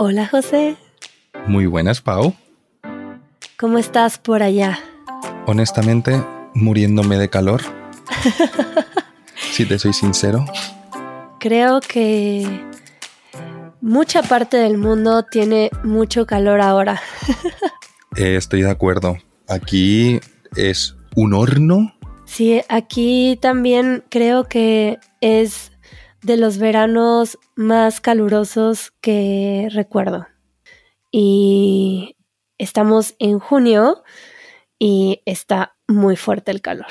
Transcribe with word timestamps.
Hola 0.00 0.28
José. 0.28 0.76
Muy 1.48 1.66
buenas, 1.66 2.00
Pau. 2.00 2.32
¿Cómo 3.58 3.78
estás 3.78 4.16
por 4.16 4.44
allá? 4.44 4.78
Honestamente, 5.44 6.24
muriéndome 6.54 7.18
de 7.18 7.28
calor. 7.28 7.62
si 9.50 9.66
te 9.66 9.76
soy 9.76 9.92
sincero. 9.92 10.44
Creo 11.40 11.80
que 11.80 12.46
mucha 13.80 14.22
parte 14.22 14.56
del 14.58 14.78
mundo 14.78 15.24
tiene 15.24 15.68
mucho 15.82 16.26
calor 16.26 16.60
ahora. 16.60 17.00
Eh, 18.16 18.34
estoy 18.36 18.62
de 18.62 18.70
acuerdo. 18.70 19.16
Aquí 19.48 20.18
es 20.56 20.96
un 21.14 21.34
horno. 21.34 21.94
Sí, 22.24 22.62
aquí 22.68 23.38
también 23.40 24.02
creo 24.08 24.44
que 24.44 24.98
es 25.20 25.70
de 26.22 26.36
los 26.36 26.58
veranos 26.58 27.38
más 27.54 28.00
calurosos 28.00 28.92
que 29.00 29.68
recuerdo. 29.72 30.26
Y 31.10 32.16
estamos 32.58 33.14
en 33.18 33.38
junio 33.38 34.02
y 34.78 35.22
está 35.24 35.76
muy 35.86 36.16
fuerte 36.16 36.50
el 36.50 36.60
calor. 36.60 36.88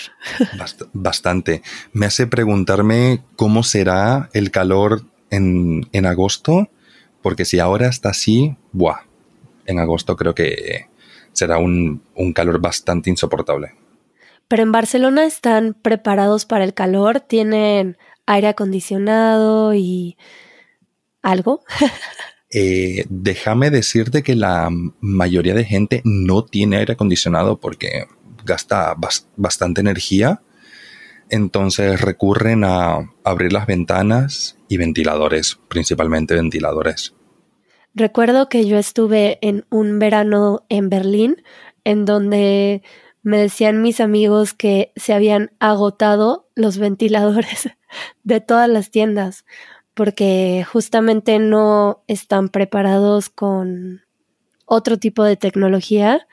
bastante. 0.94 1.62
Me 1.94 2.06
hace 2.06 2.28
preguntarme 2.28 3.24
cómo 3.36 3.64
será 3.64 4.30
el 4.34 4.52
calor 4.52 5.04
en, 5.30 5.88
en 5.92 6.06
agosto, 6.06 6.70
porque 7.22 7.46
si 7.46 7.60
ahora 7.60 7.88
está 7.88 8.10
así, 8.10 8.56
¡buah! 8.72 9.02
En 9.66 9.80
agosto 9.80 10.16
creo 10.16 10.34
que 10.34 10.88
será 11.34 11.58
un, 11.58 12.02
un 12.16 12.34
calor 12.34 12.60
bastante 12.60 13.10
insoportable. 13.10 13.76
Pero 14.48 14.64
en 14.64 14.72
Barcelona 14.72 15.26
están 15.26 15.74
preparados 15.74 16.46
para 16.46 16.64
el 16.64 16.74
calor, 16.74 17.20
tienen 17.20 17.98
aire 18.28 18.48
acondicionado 18.48 19.74
y 19.74 20.18
algo. 21.22 21.64
Eh, 22.50 23.04
déjame 23.10 23.72
decirte 23.72 24.24
que 24.24 24.34
la 24.34 24.70
mayoría 25.02 25.54
de 25.54 25.66
gente 25.66 26.02
no 26.06 26.46
tiene 26.46 26.78
aire 26.78 26.94
acondicionado 26.94 27.60
porque 27.60 28.06
gasta 28.46 28.96
bastante 29.36 29.82
energía. 29.82 30.42
Entonces 31.30 32.00
recurren 32.00 32.64
a 32.64 33.12
abrir 33.26 33.52
las 33.52 33.68
ventanas 33.68 34.58
y 34.70 34.78
ventiladores, 34.78 35.60
principalmente 35.68 36.36
ventiladores. 36.36 37.14
Recuerdo 37.94 38.48
que 38.48 38.66
yo 38.66 38.78
estuve 38.78 39.40
en 39.42 39.66
un 39.70 40.00
verano 40.00 40.64
en 40.70 40.90
Berlín, 40.90 41.44
en 41.84 42.06
donde 42.06 42.82
me 43.24 43.38
decían 43.38 43.82
mis 43.82 44.00
amigos 44.00 44.54
que 44.54 44.92
se 44.96 45.14
habían 45.14 45.52
agotado 45.60 46.50
los 46.56 46.78
ventiladores 46.78 47.70
de 48.24 48.42
todas 48.42 48.70
las 48.70 48.92
tiendas, 48.92 49.46
porque 49.94 50.66
justamente 50.72 51.40
no 51.40 52.04
están 52.08 52.50
preparados 52.50 53.30
con 53.30 54.02
otro 54.66 54.98
tipo 54.98 55.24
de 55.24 55.38
tecnología. 55.38 56.28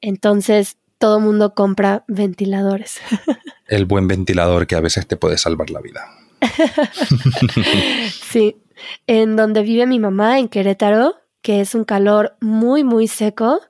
Entonces 0.00 0.78
todo 0.98 1.18
mundo 1.18 1.54
compra 1.54 2.04
ventiladores. 2.08 3.00
El 3.66 3.86
buen 3.86 4.06
ventilador 4.06 4.66
que 4.66 4.76
a 4.76 4.80
veces 4.80 5.06
te 5.06 5.16
puede 5.16 5.38
salvar 5.38 5.70
la 5.70 5.80
vida. 5.80 6.06
sí, 8.30 8.62
en 9.06 9.36
donde 9.36 9.62
vive 9.62 9.86
mi 9.86 9.98
mamá, 9.98 10.38
en 10.38 10.48
Querétaro, 10.48 11.16
que 11.42 11.60
es 11.60 11.74
un 11.74 11.84
calor 11.84 12.36
muy, 12.40 12.84
muy 12.84 13.08
seco, 13.08 13.60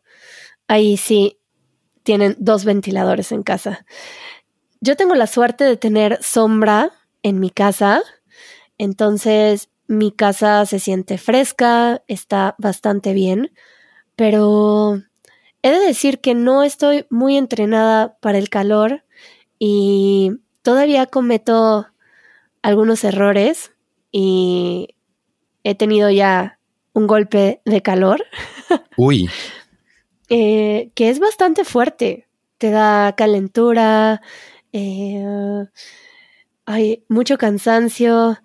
ahí 0.68 0.96
sí 0.96 1.39
tienen 2.10 2.34
dos 2.40 2.64
ventiladores 2.64 3.30
en 3.30 3.44
casa. 3.44 3.86
Yo 4.80 4.96
tengo 4.96 5.14
la 5.14 5.28
suerte 5.28 5.62
de 5.62 5.76
tener 5.76 6.18
sombra 6.20 6.90
en 7.22 7.38
mi 7.38 7.50
casa, 7.50 8.02
entonces 8.78 9.68
mi 9.86 10.10
casa 10.10 10.66
se 10.66 10.80
siente 10.80 11.18
fresca, 11.18 12.02
está 12.08 12.56
bastante 12.58 13.12
bien, 13.12 13.52
pero 14.16 15.00
he 15.62 15.70
de 15.70 15.78
decir 15.78 16.18
que 16.18 16.34
no 16.34 16.64
estoy 16.64 17.06
muy 17.10 17.36
entrenada 17.36 18.18
para 18.18 18.38
el 18.38 18.48
calor 18.48 19.04
y 19.60 20.32
todavía 20.62 21.06
cometo 21.06 21.86
algunos 22.60 23.04
errores 23.04 23.70
y 24.10 24.96
he 25.62 25.76
tenido 25.76 26.10
ya 26.10 26.58
un 26.92 27.06
golpe 27.06 27.62
de 27.64 27.82
calor. 27.82 28.24
Uy. 28.96 29.30
Eh, 30.30 30.92
que 30.94 31.10
es 31.10 31.18
bastante 31.18 31.64
fuerte. 31.64 32.28
Te 32.56 32.70
da 32.70 33.14
calentura, 33.16 34.22
eh, 34.72 35.66
hay 36.66 37.04
mucho 37.08 37.36
cansancio 37.36 38.38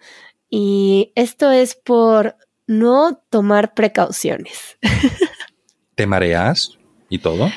y 0.49 1.11
esto 1.13 1.51
es 1.51 1.75
por 1.75 2.37
no 2.65 3.21
tomar 3.29 3.75
precauciones. 3.75 4.77
¿Te 5.95 6.07
mareas 6.07 6.77
y 7.07 7.19
todo? 7.19 7.51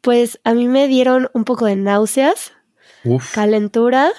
Pues 0.00 0.40
a 0.44 0.54
mí 0.54 0.68
me 0.68 0.86
dieron 0.86 1.28
un 1.34 1.44
poco 1.44 1.66
de 1.66 1.74
náuseas, 1.74 2.52
calentura 3.32 4.12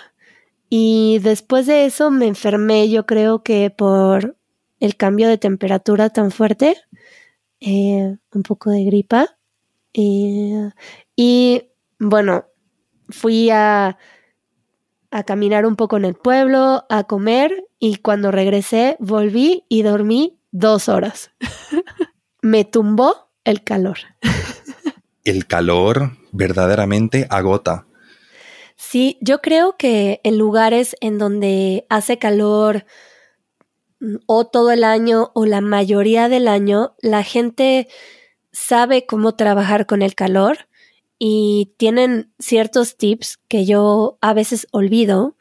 y 0.70 1.20
después 1.20 1.68
de 1.68 1.86
eso 1.86 2.12
me 2.12 2.28
enfermé, 2.28 2.90
yo 2.90 3.06
creo 3.06 3.44
que 3.44 3.70
por 3.70 4.36
el 4.82 4.98
cambio 4.98 5.30
de 5.30 5.38
temperatura 5.38 6.10
tan 6.10 6.32
fuerte, 6.32 6.76
eh, 7.66 8.16
un 8.34 8.44
poco 8.44 8.70
de 8.70 8.86
gripa. 8.86 9.38
Eh, 9.94 10.70
y 11.16 11.64
bueno, 12.00 12.46
fui 13.10 13.50
a, 13.50 13.98
a 15.12 15.24
caminar 15.24 15.66
un 15.66 15.76
poco 15.76 15.98
en 15.98 16.06
el 16.06 16.14
pueblo, 16.14 16.86
a 16.90 17.06
comer 17.06 17.66
y 17.80 17.98
cuando 17.98 18.32
regresé 18.32 18.98
volví 19.00 19.66
y 19.68 19.82
dormí 19.82 20.40
dos 20.52 20.90
horas. 20.90 21.32
me 22.42 22.64
tumbó 22.66 23.32
el 23.44 23.64
calor. 23.64 23.98
el 25.24 25.48
calor 25.48 26.12
verdaderamente 26.32 27.26
agota. 27.30 27.88
Sí, 28.76 29.18
yo 29.22 29.42
creo 29.42 29.78
que 29.78 30.20
en 30.24 30.38
lugares 30.38 30.96
en 31.00 31.18
donde 31.18 31.88
hace 31.90 32.20
calor 32.20 32.86
o 34.26 34.48
todo 34.48 34.72
el 34.72 34.84
año 34.84 35.32
o 35.34 35.46
la 35.46 35.62
mayoría 35.62 36.30
del 36.30 36.48
año, 36.48 36.96
la 37.02 37.24
gente 37.24 37.88
sabe 38.52 39.06
cómo 39.06 39.36
trabajar 39.36 39.86
con 39.86 40.02
el 40.02 40.16
calor 40.16 40.68
y 41.20 41.74
tienen 41.78 42.32
ciertos 42.40 42.98
tips 42.98 43.40
que 43.48 43.66
yo 43.66 44.18
a 44.22 44.34
veces 44.34 44.68
olvido. 44.72 45.36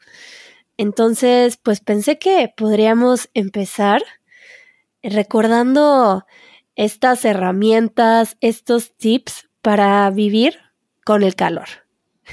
Entonces, 0.77 1.57
pues 1.57 1.79
pensé 1.79 2.17
que 2.19 2.53
podríamos 2.55 3.29
empezar 3.33 4.03
recordando 5.01 6.25
estas 6.75 7.23
herramientas, 7.25 8.37
estos 8.41 8.95
tips 8.97 9.49
para 9.61 10.09
vivir 10.09 10.59
con 11.05 11.23
el 11.23 11.35
calor. 11.35 11.67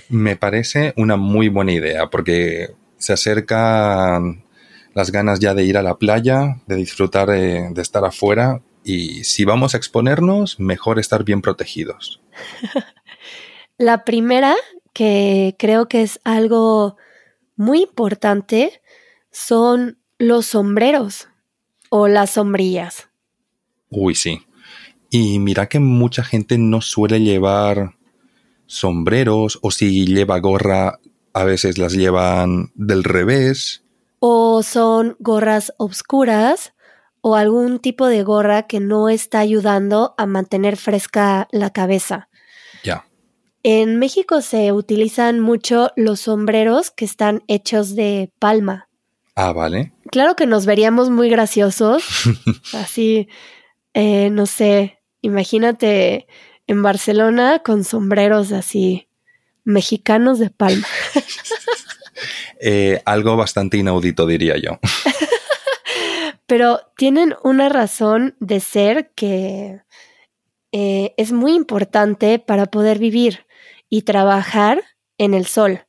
Me 0.09 0.37
parece 0.37 0.95
una 0.97 1.17
muy 1.17 1.49
buena 1.49 1.73
idea 1.73 2.09
porque 2.09 2.75
se 2.97 3.13
acercan 3.13 4.42
las 4.95 5.11
ganas 5.11 5.41
ya 5.41 5.55
de 5.55 5.65
ir 5.65 5.77
a 5.79 5.83
la 5.83 5.99
playa, 5.99 6.61
de 6.67 6.77
disfrutar 6.77 7.29
de, 7.29 7.73
estar 7.77 8.05
afuera 8.05 8.63
y 8.85 9.25
si 9.25 9.45
vamos 9.45 9.75
a 9.75 9.77
exponernos, 9.77 10.59
mejor 10.59 10.99
estar 10.99 11.25
bien 11.25 11.41
protegidos. 11.41 12.21
la 13.79 14.05
primera, 14.05 14.55
que 14.93 15.57
creo 15.59 15.89
que 15.89 16.03
es 16.03 16.21
algo 16.25 16.97
muy 17.57 17.83
importante, 17.83 18.83
son 19.31 19.99
los 20.19 20.47
sombreros 20.47 21.29
o 21.91 22.09
las 22.09 22.31
sombrillas. 22.31 23.09
Uy, 23.91 24.15
sí. 24.15 24.43
Y 25.11 25.39
mira 25.39 25.69
que 25.69 25.79
mucha 25.79 26.25
gente 26.25 26.57
no 26.59 26.81
suele 26.81 27.21
llevar 27.21 27.97
sombreros 28.67 29.59
o 29.61 29.71
si 29.71 30.07
lleva 30.07 30.39
gorra, 30.41 30.99
a 31.35 31.45
veces 31.45 31.79
las 31.79 31.93
llevan 31.93 32.73
del 32.75 33.05
revés. 33.05 33.85
O 34.25 34.63
son 34.63 35.17
gorras 35.19 35.73
oscuras 35.79 36.75
o 37.23 37.35
algún 37.35 37.81
tipo 37.81 38.07
de 38.07 38.23
gorra 38.23 38.69
que 38.69 38.79
no 38.79 39.09
está 39.09 39.41
ayudando 39.41 40.15
a 40.17 40.27
mantener 40.27 40.77
fresca 40.77 41.49
la 41.51 41.71
cabeza. 41.71 42.29
Ya. 42.85 43.05
En 43.65 43.99
México 43.99 44.41
se 44.41 44.71
utilizan 44.71 45.41
mucho 45.41 45.91
los 45.97 46.21
sombreros 46.21 46.93
que 46.93 47.05
están 47.05 47.43
hechos 47.49 47.97
de 47.97 48.31
palma. 48.39 48.89
Ah, 49.35 49.53
vale. 49.53 49.93
Claro 50.13 50.37
que 50.37 50.47
nos 50.47 50.67
veríamos 50.67 51.11
muy 51.11 51.29
graciosos, 51.29 52.05
así, 52.75 53.29
eh, 53.93 54.31
no 54.31 54.47
sé, 54.47 55.01
imagínate 55.21 56.29
en 56.69 56.81
Barcelona 56.85 57.59
con 57.65 57.83
sombreros 57.83 58.53
así 58.53 59.09
mexicanos 59.65 60.39
de 60.39 60.51
palma. 60.51 60.87
Eh, 62.61 63.01
algo 63.05 63.37
bastante 63.37 63.77
inaudito, 63.77 64.27
diría 64.27 64.57
yo. 64.57 64.79
Pero 66.47 66.81
tienen 66.97 67.35
una 67.43 67.69
razón 67.69 68.37
de 68.41 68.61
ser 68.61 69.11
que 69.15 69.81
eh, 70.73 71.15
es 71.17 71.33
muy 71.33 71.55
importante 71.55 72.39
para 72.39 72.67
poder 72.67 72.99
vivir 72.99 73.47
y 73.89 74.03
trabajar 74.03 74.83
en 75.19 75.35
el 75.35 75.47
sol. 75.47 75.87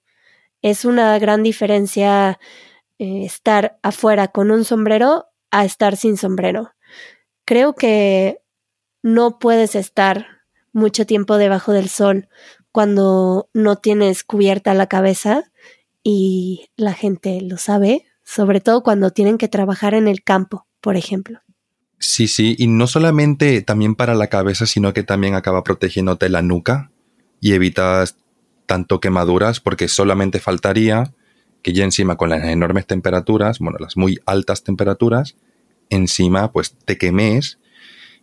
Es 0.61 0.85
una 0.85 1.17
gran 1.19 1.43
diferencia 1.43 2.39
eh, 2.99 3.25
estar 3.25 3.79
afuera 3.81 4.29
con 4.29 4.51
un 4.51 4.63
sombrero 4.63 5.27
a 5.51 5.65
estar 5.65 5.97
sin 5.97 6.17
sombrero. 6.17 6.71
creo 7.45 7.75
que 7.75 8.41
no 9.03 9.37
puedes 9.37 9.75
estar 9.75 10.27
mucho 10.71 11.05
tiempo 11.05 11.37
debajo 11.37 11.73
del 11.73 11.89
sol 11.89 12.29
cuando 12.71 13.49
no 13.53 13.75
tienes 13.75 14.23
cubierta 14.23 14.73
la 14.73 14.87
cabeza 14.87 15.51
y 16.03 16.69
la 16.75 16.93
gente 16.93 17.41
lo 17.41 17.57
sabe, 17.57 18.05
sobre 18.23 18.61
todo 18.61 18.83
cuando 18.83 19.11
tienen 19.11 19.37
que 19.37 19.47
trabajar 19.47 19.93
en 19.93 20.07
el 20.07 20.23
campo, 20.23 20.67
por 20.81 20.97
ejemplo. 20.97 21.39
Sí, 21.99 22.27
sí, 22.27 22.55
y 22.59 22.67
no 22.67 22.87
solamente 22.87 23.61
también 23.61 23.95
para 23.95 24.13
la 24.13 24.27
cabeza, 24.27 24.65
sino 24.65 24.93
que 24.93 25.03
también 25.03 25.35
acaba 25.35 25.63
protegiéndote 25.63 26.27
la 26.27 26.41
nuca 26.41 26.91
y 27.39 27.53
evitas 27.53 28.17
tanto 28.65 28.99
quemaduras, 28.99 29.59
porque 29.59 29.87
solamente 29.87 30.39
faltaría 30.39 31.13
que 31.61 31.73
ya 31.73 31.85
encima 31.85 32.17
con 32.17 32.29
las 32.29 32.43
enormes 32.43 32.85
temperaturas, 32.85 33.59
bueno, 33.59 33.77
las 33.79 33.95
muy 33.95 34.19
altas 34.25 34.63
temperaturas, 34.63 35.37
encima 35.89 36.51
pues 36.51 36.75
te 36.85 36.97
quemes 36.97 37.59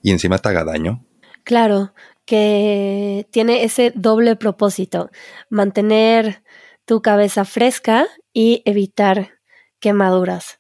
y 0.03 0.11
encima 0.11 0.39
te 0.39 0.51
haga 0.51 0.65
daño. 0.65 1.03
Claro, 1.45 1.95
que 2.27 3.27
tiene 3.31 3.65
ese 3.65 3.93
doble 3.95 4.37
propósito, 4.37 5.11
mantener 5.49 6.43
tu 6.91 7.03
cabeza 7.03 7.45
fresca 7.45 8.09
y 8.33 8.63
evitar 8.65 9.39
quemaduras. 9.79 10.59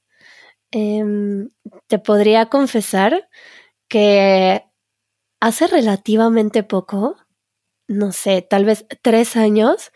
Em, 0.70 1.50
te 1.88 1.98
podría 1.98 2.46
confesar 2.46 3.28
que 3.88 4.64
hace 5.40 5.66
relativamente 5.66 6.62
poco, 6.62 7.16
no 7.88 8.12
sé, 8.12 8.42
tal 8.42 8.64
vez 8.64 8.86
tres 9.02 9.34
años, 9.34 9.90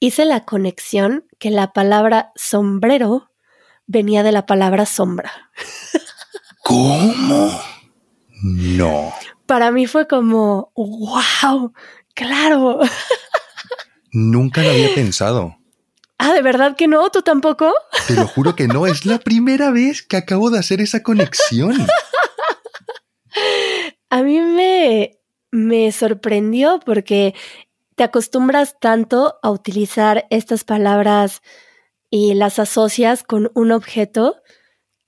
hice 0.00 0.24
la 0.24 0.46
conexión 0.46 1.26
que 1.38 1.50
la 1.50 1.74
palabra 1.74 2.32
sombrero 2.34 3.30
venía 3.86 4.22
de 4.22 4.32
la 4.32 4.46
palabra 4.46 4.86
sombra. 4.86 5.50
¿Cómo? 6.64 7.60
No. 8.42 9.12
Para 9.44 9.70
mí 9.70 9.86
fue 9.86 10.08
como, 10.08 10.72
wow, 10.76 11.74
claro. 12.14 12.80
Nunca 14.12 14.62
lo 14.62 14.70
había 14.70 14.94
pensado. 14.94 15.58
Ah, 16.18 16.32
¿de 16.32 16.42
verdad 16.42 16.76
que 16.76 16.86
no? 16.86 17.10
¿Tú 17.10 17.22
tampoco? 17.22 17.72
Te 18.06 18.14
lo 18.14 18.26
juro 18.26 18.54
que 18.54 18.68
no. 18.68 18.86
Es 18.86 19.04
la 19.04 19.18
primera 19.18 19.70
vez 19.70 20.02
que 20.02 20.16
acabo 20.16 20.50
de 20.50 20.58
hacer 20.58 20.80
esa 20.80 21.02
conexión. 21.02 21.86
A 24.10 24.22
mí 24.22 24.40
me, 24.40 25.18
me 25.50 25.90
sorprendió 25.90 26.80
porque 26.84 27.34
te 27.96 28.04
acostumbras 28.04 28.78
tanto 28.80 29.38
a 29.42 29.50
utilizar 29.50 30.26
estas 30.30 30.64
palabras 30.64 31.42
y 32.10 32.34
las 32.34 32.58
asocias 32.58 33.24
con 33.24 33.50
un 33.54 33.72
objeto 33.72 34.36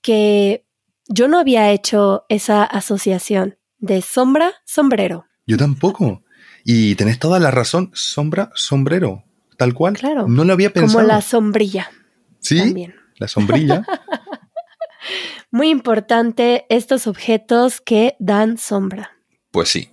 que 0.01 0.65
yo 1.07 1.27
no 1.27 1.39
había 1.39 1.71
hecho 1.71 2.25
esa 2.27 2.63
asociación 2.63 3.57
de 3.77 4.01
sombra, 4.01 4.53
sombrero. 4.65 5.25
Yo 5.45 5.57
tampoco. 5.57 6.23
Y 6.65 6.95
tenés 6.95 7.17
toda 7.17 7.39
la 7.39 7.51
razón, 7.51 7.91
sombra, 7.93 8.51
sombrero, 8.55 9.23
tal 9.57 9.73
cual. 9.73 9.97
Claro. 9.97 10.27
No 10.27 10.43
lo 10.43 10.53
había 10.53 10.71
pensado. 10.71 10.99
Como 10.99 11.07
la 11.07 11.21
sombrilla. 11.21 11.91
Sí. 12.39 12.59
También. 12.59 12.95
La 13.17 13.27
sombrilla. 13.27 13.85
Muy 15.51 15.69
importante 15.69 16.65
estos 16.69 17.07
objetos 17.07 17.81
que 17.81 18.15
dan 18.19 18.57
sombra. 18.57 19.11
Pues 19.51 19.69
sí. 19.69 19.89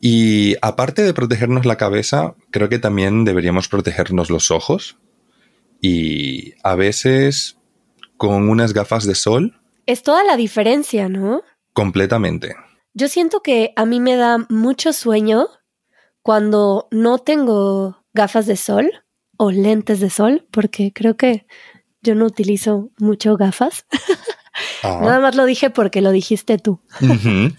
Y 0.00 0.56
aparte 0.62 1.02
de 1.02 1.14
protegernos 1.14 1.66
la 1.66 1.76
cabeza, 1.76 2.34
creo 2.50 2.68
que 2.68 2.78
también 2.78 3.24
deberíamos 3.24 3.68
protegernos 3.68 4.30
los 4.30 4.50
ojos. 4.50 4.98
Y 5.80 6.54
a 6.62 6.74
veces 6.74 7.56
con 8.20 8.50
unas 8.50 8.74
gafas 8.74 9.06
de 9.06 9.14
sol. 9.14 9.58
Es 9.86 10.02
toda 10.02 10.22
la 10.24 10.36
diferencia, 10.36 11.08
¿no? 11.08 11.42
Completamente. 11.72 12.54
Yo 12.92 13.08
siento 13.08 13.40
que 13.40 13.72
a 13.76 13.86
mí 13.86 13.98
me 13.98 14.16
da 14.16 14.44
mucho 14.50 14.92
sueño 14.92 15.48
cuando 16.20 16.88
no 16.90 17.18
tengo 17.18 17.99
gafas 18.12 18.46
de 18.46 18.56
sol 18.56 18.90
o 19.36 19.50
lentes 19.50 20.00
de 20.00 20.10
sol, 20.10 20.46
porque 20.50 20.92
creo 20.92 21.16
que 21.16 21.46
yo 22.02 22.14
no 22.14 22.26
utilizo 22.26 22.90
mucho 22.98 23.36
gafas. 23.36 23.86
Ah. 24.82 25.00
Nada 25.02 25.20
más 25.20 25.34
lo 25.34 25.44
dije 25.44 25.70
porque 25.70 26.00
lo 26.00 26.10
dijiste 26.10 26.58
tú. 26.58 26.80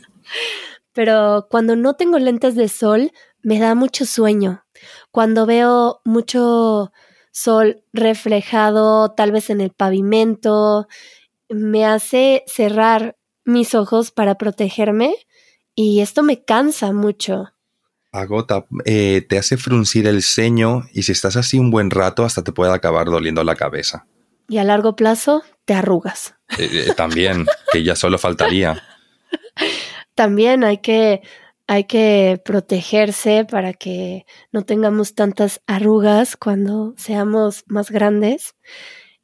Pero 0.94 1.48
cuando 1.50 1.75
no 1.75 1.95
tengo 1.95 2.19
lentes 2.19 2.56
de 2.56 2.68
sol, 2.68 3.12
me 3.42 3.59
da 3.59 3.75
mucho 3.75 4.06
sueño. 4.06 4.65
Cuando 5.12 5.45
veo 5.45 6.01
mucho 6.03 6.92
sol 7.31 7.83
reflejado, 7.94 9.13
tal 9.13 9.31
vez 9.31 9.50
en 9.50 9.62
el 9.62 9.71
pavimento, 9.71 10.88
me 11.50 11.86
hace 11.86 12.44
cerrar 12.47 13.18
mis 13.45 13.74
ojos 13.74 14.12
para 14.12 14.36
protegerme 14.36 15.15
y 15.75 16.01
esto 16.01 16.24
me 16.24 16.44
cansa 16.44 16.92
mucho. 16.92 17.54
Agota, 18.12 18.66
eh, 18.84 19.25
te 19.28 19.38
hace 19.38 19.56
fruncir 19.56 20.06
el 20.06 20.22
ceño 20.22 20.84
y 20.92 21.04
si 21.04 21.13
estás 21.13 21.38
así 21.38 21.58
un 21.58 21.72
buen 21.72 21.90
rato 21.90 22.25
hasta 22.25 22.44
te 22.44 22.52
puede 22.52 22.74
acabar 22.74 23.08
doliendo 23.08 23.44
la 23.44 23.56
cabeza. 23.56 24.06
Y 24.50 24.58
a 24.58 24.66
largo 24.66 24.98
plazo 24.98 25.44
te 25.63 25.74
arrugas. 25.74 26.36
Eh, 26.58 26.69
eh, 26.72 26.94
también, 26.96 27.46
que 27.72 27.84
ya 27.84 27.96
solo 27.96 28.18
faltaría. 28.18 28.84
También 30.16 30.66
hay 30.66 30.80
que, 30.80 31.22
hay 31.68 31.86
que 31.86 32.42
protegerse 32.44 33.46
para 33.50 33.72
que 33.72 34.25
no 34.52 34.64
tengamos 34.64 35.16
tantas 35.16 35.62
arrugas 35.68 36.36
cuando 36.36 36.94
seamos 36.98 37.64
más 37.68 37.92
grandes. 37.92 38.56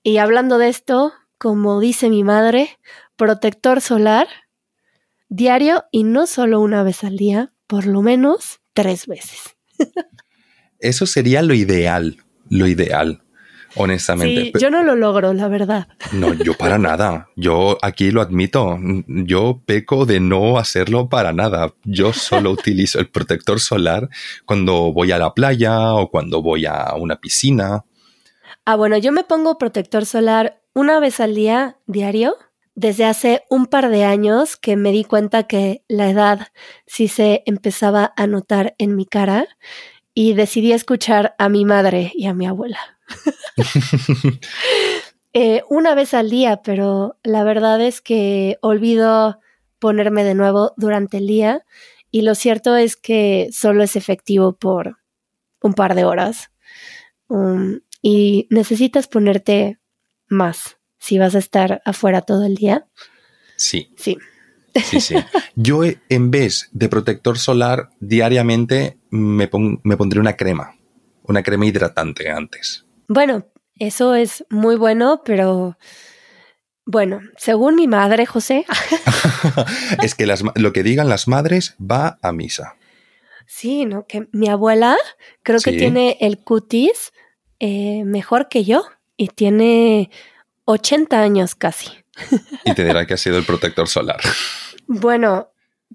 Y 0.01 0.17
hablando 0.17 0.57
de 0.57 0.69
esto, 0.69 1.11
como 1.37 1.81
dice 1.81 2.09
mi 2.09 2.23
madre, 2.23 2.79
protector 3.17 3.81
solar 3.81 4.27
diario 5.27 5.83
y 5.91 6.03
no 6.03 6.25
solo 6.25 6.61
una 6.61 6.83
vez 6.83 7.03
al 7.03 7.17
día, 7.17 7.51
por 7.67 7.85
lo 7.85 8.01
menos 8.01 8.61
tres 8.77 9.07
veces. 9.07 9.55
Eso 10.79 11.07
sería 11.07 11.41
lo 11.41 11.55
ideal, 11.55 12.17
lo 12.49 12.67
ideal, 12.67 13.23
honestamente. 13.75 14.51
Sí, 14.53 14.61
yo 14.61 14.69
no 14.69 14.83
lo 14.83 14.95
logro, 14.95 15.33
la 15.33 15.47
verdad. 15.47 15.87
No, 16.11 16.31
yo 16.35 16.53
para 16.53 16.77
nada. 16.89 17.29
Yo 17.35 17.79
aquí 17.81 18.11
lo 18.11 18.21
admito. 18.21 18.77
Yo 19.07 19.63
peco 19.65 20.05
de 20.05 20.19
no 20.19 20.59
hacerlo 20.59 21.09
para 21.09 21.33
nada. 21.33 21.73
Yo 21.85 22.13
solo 22.13 22.51
utilizo 22.51 22.99
el 22.99 23.09
protector 23.09 23.59
solar 23.59 24.09
cuando 24.45 24.93
voy 24.93 25.11
a 25.11 25.17
la 25.17 25.33
playa 25.33 25.95
o 25.95 26.11
cuando 26.11 26.43
voy 26.43 26.67
a 26.67 26.93
una 26.95 27.19
piscina. 27.19 27.83
Ah, 28.63 28.75
bueno, 28.75 28.97
yo 28.99 29.11
me 29.11 29.23
pongo 29.23 29.57
protector 29.57 30.05
solar 30.05 30.61
una 30.75 30.99
vez 30.99 31.19
al 31.19 31.33
día, 31.33 31.77
diario, 31.87 32.35
desde 32.77 33.03
hace 33.03 33.43
un 33.49 33.65
par 33.65 33.89
de 33.89 34.05
años 34.05 34.55
que 34.55 34.77
me 34.77 34.93
di 34.93 35.03
cuenta 35.03 35.43
que 35.43 35.83
la 35.89 36.09
edad 36.09 36.47
sí 36.85 37.09
se 37.09 37.43
empezaba 37.45 38.13
a 38.15 38.27
notar 38.27 38.75
en 38.77 38.95
mi 38.95 39.05
cara 39.05 39.47
y 40.13 40.33
decidí 40.33 40.71
escuchar 40.71 41.35
a 41.37 41.49
mi 41.49 41.65
madre 41.65 42.11
y 42.15 42.27
a 42.27 42.33
mi 42.33 42.45
abuela. 42.45 42.79
Eh, 45.33 45.61
una 45.69 45.93
vez 45.93 46.15
al 46.15 46.31
día, 46.31 46.63
pero 46.63 47.19
la 47.21 47.43
verdad 47.43 47.79
es 47.79 48.01
que 48.01 48.57
olvido 48.63 49.39
ponerme 49.77 50.23
de 50.23 50.33
nuevo 50.33 50.73
durante 50.77 51.17
el 51.17 51.27
día 51.27 51.63
y 52.09 52.23
lo 52.23 52.33
cierto 52.33 52.75
es 52.75 52.95
que 52.95 53.49
solo 53.51 53.83
es 53.83 53.95
efectivo 53.95 54.53
por 54.53 54.97
un 55.61 55.75
par 55.75 55.93
de 55.93 56.05
horas 56.05 56.49
Um, 57.29 57.81
y 58.01 58.47
necesitas 58.49 59.07
ponerte 59.07 59.79
más 60.27 60.76
si 61.07 61.17
vas 61.17 61.35
a 61.35 61.39
estar 61.39 61.81
afuera 61.85 62.21
todo 62.21 62.45
el 62.45 62.55
día. 62.55 62.85
Sí, 63.55 63.91
Sí, 63.97 64.17
sí, 64.83 64.99
sí. 64.99 65.15
Yo 65.55 65.83
eh, 65.83 65.99
en 66.09 66.29
vez 66.31 66.69
de 66.73 66.89
protector 66.89 67.37
solar 67.39 67.89
diariamente 67.99 68.97
me, 69.09 69.47
pon- 69.47 69.79
me 69.83 69.95
pondré 69.97 70.19
una 70.19 70.35
crema, 70.35 70.75
una 71.23 71.41
crema 71.43 71.65
hidratante 71.65 72.29
antes. 72.29 72.85
bueno, 73.07 73.45
eso 73.79 74.15
es 74.15 74.43
muy 74.49 74.75
bueno, 74.75 75.21
pero 75.23 75.77
bueno, 76.85 77.19
según 77.37 77.75
mi 77.75 77.87
madre, 77.87 78.25
José, 78.25 78.65
es 80.01 80.15
que 80.15 80.25
las 80.25 80.43
lo 80.55 80.73
que 80.73 80.83
digan 80.83 81.09
las 81.09 81.27
madres 81.27 81.75
va 81.79 82.17
a 82.21 82.31
misa. 82.31 82.75
sí, 83.45 83.85
¿no? 83.85 84.05
Que 84.07 84.27
mi 84.31 84.47
abuela 84.49 84.97
creo 85.43 85.59
que 85.59 85.71
tiene 85.73 86.17
el 86.21 86.37
cutis 86.39 87.11
eh, 87.59 88.03
mejor 88.05 88.47
que 88.49 88.63
yo 88.63 88.85
y 89.15 89.27
tiene 89.29 90.09
80 90.67 91.19
años 91.19 91.55
casi. 91.55 91.89
Y 92.65 92.73
te 92.73 92.83
dirá 92.83 93.05
que 93.07 93.13
ha 93.13 93.17
sido 93.17 93.37
el 93.37 93.45
protector 93.45 93.87
solar. 93.87 94.19
Bueno, 94.89 95.49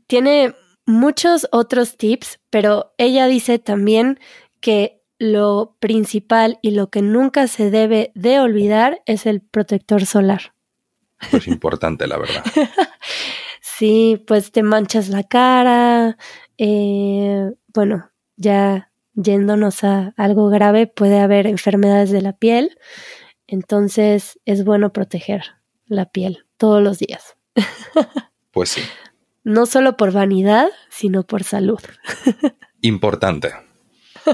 tiene 0.07 0.55
muchos 0.85 1.49
otros 1.50 1.97
tips, 1.97 2.41
pero 2.50 2.93
ella 2.99 3.26
dice 3.26 3.59
también 3.59 4.21
que 4.61 5.02
lo 5.19 5.79
principal 5.81 6.59
y 6.61 6.73
lo 6.73 6.91
que 6.91 7.00
nunca 7.00 7.47
se 7.47 7.71
debe 7.71 8.12
de 8.14 8.38
olvidar 8.38 9.00
es 9.07 9.25
el 9.25 9.41
protector 9.41 10.05
solar. 10.05 10.52
Pues 11.31 11.49
importante, 11.49 12.07
la 12.07 12.19
verdad. 12.19 12.45
Sí, 13.64 14.23
pues 14.26 14.52
te 14.52 14.62
manchas 14.62 15.09
la 15.09 15.23
cara, 15.23 16.17
eh, 16.59 17.50
bueno, 17.73 18.11
ya 18.37 18.93
yéndonos 19.14 19.83
a 19.83 20.14
algo 20.17 20.50
grave, 20.50 20.87
puede 20.87 21.21
haber 21.21 21.47
enfermedades 21.47 22.11
de 22.11 22.23
la 22.23 22.33
piel, 22.33 22.79
entonces 23.52 24.40
es 24.47 24.64
bueno 24.64 24.94
proteger 24.94 25.42
la 25.85 26.06
piel 26.06 26.47
todos 26.56 26.82
los 26.82 26.99
días. 26.99 27.37
Pues 28.50 28.71
sí. 28.71 28.80
no 29.44 29.66
solo 29.66 29.99
por 29.99 30.11
vanidad, 30.11 30.68
sino 30.88 31.23
por 31.25 31.44
salud. 31.44 31.80
Importante. 32.80 33.52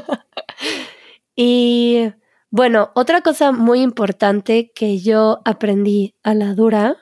y 1.36 2.12
bueno, 2.50 2.92
otra 2.94 3.22
cosa 3.22 3.50
muy 3.50 3.80
importante 3.80 4.70
que 4.72 5.00
yo 5.00 5.40
aprendí 5.44 6.14
a 6.22 6.34
la 6.34 6.54
dura, 6.54 6.96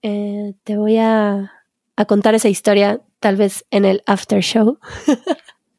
eh, 0.00 0.54
te 0.64 0.78
voy 0.78 0.96
a, 0.96 1.52
a 1.94 2.04
contar 2.06 2.34
esa 2.34 2.48
historia 2.48 3.02
tal 3.20 3.36
vez 3.36 3.66
en 3.70 3.84
el 3.84 4.02
after 4.06 4.42
show. 4.42 4.78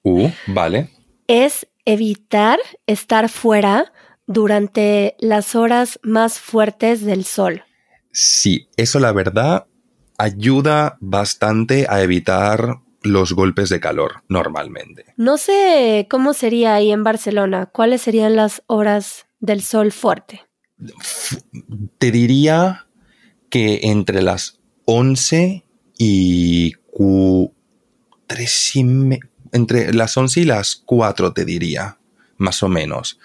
uh, 0.04 0.30
vale. 0.46 0.92
Es 1.28 1.68
evitar 1.86 2.60
estar 2.86 3.30
fuera 3.30 3.92
durante 4.28 5.16
las 5.20 5.56
horas 5.56 6.00
más 6.04 6.40
fuertes 6.40 7.06
del 7.06 7.26
sol. 7.26 7.64
Sí, 8.12 8.70
eso 8.78 9.00
la 9.00 9.12
verdad 9.12 9.68
ayuda 10.18 10.98
bastante 11.02 11.88
a 11.90 12.02
evitar 12.02 12.80
los 13.02 13.34
golpes 13.34 13.70
de 13.70 13.80
calor 13.80 14.24
normalmente. 14.28 15.06
No 15.18 15.38
sé 15.38 16.08
cómo 16.10 16.34
sería 16.34 16.76
ahí 16.76 16.92
en 16.92 17.04
Barcelona, 17.04 17.68
cuáles 17.68 18.02
serían 18.02 18.36
las 18.36 18.64
horas 18.68 19.28
del 19.40 19.62
sol 19.62 19.92
fuerte. 19.92 20.42
Te 22.00 22.12
diría 22.12 22.88
que 23.50 23.82
entre 23.84 24.22
las 24.22 24.60
11 24.86 25.64
y 25.98 26.74
entre 29.52 29.94
las 29.94 30.18
11 30.18 30.40
y 30.42 30.44
las 30.46 30.76
4 30.76 31.34
te 31.34 31.46
diría, 31.46 31.98
más 32.38 32.64
o 32.64 32.70
menos, 32.70 33.20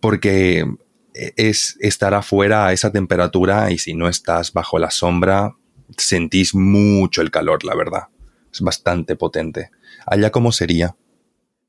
porque 0.00 0.64
es 1.12 1.76
estar 1.80 2.14
afuera 2.14 2.66
a 2.66 2.72
esa 2.72 2.92
temperatura 2.92 3.70
y 3.70 3.78
si 3.78 3.94
no 3.94 4.08
estás 4.08 4.52
bajo 4.52 4.78
la 4.78 4.90
sombra, 4.90 5.56
sentís 5.96 6.54
mucho 6.54 7.22
el 7.22 7.30
calor, 7.30 7.64
la 7.64 7.74
verdad. 7.74 8.08
Es 8.52 8.60
bastante 8.60 9.16
potente. 9.16 9.70
¿Allá 10.06 10.30
cómo 10.30 10.52
sería? 10.52 10.96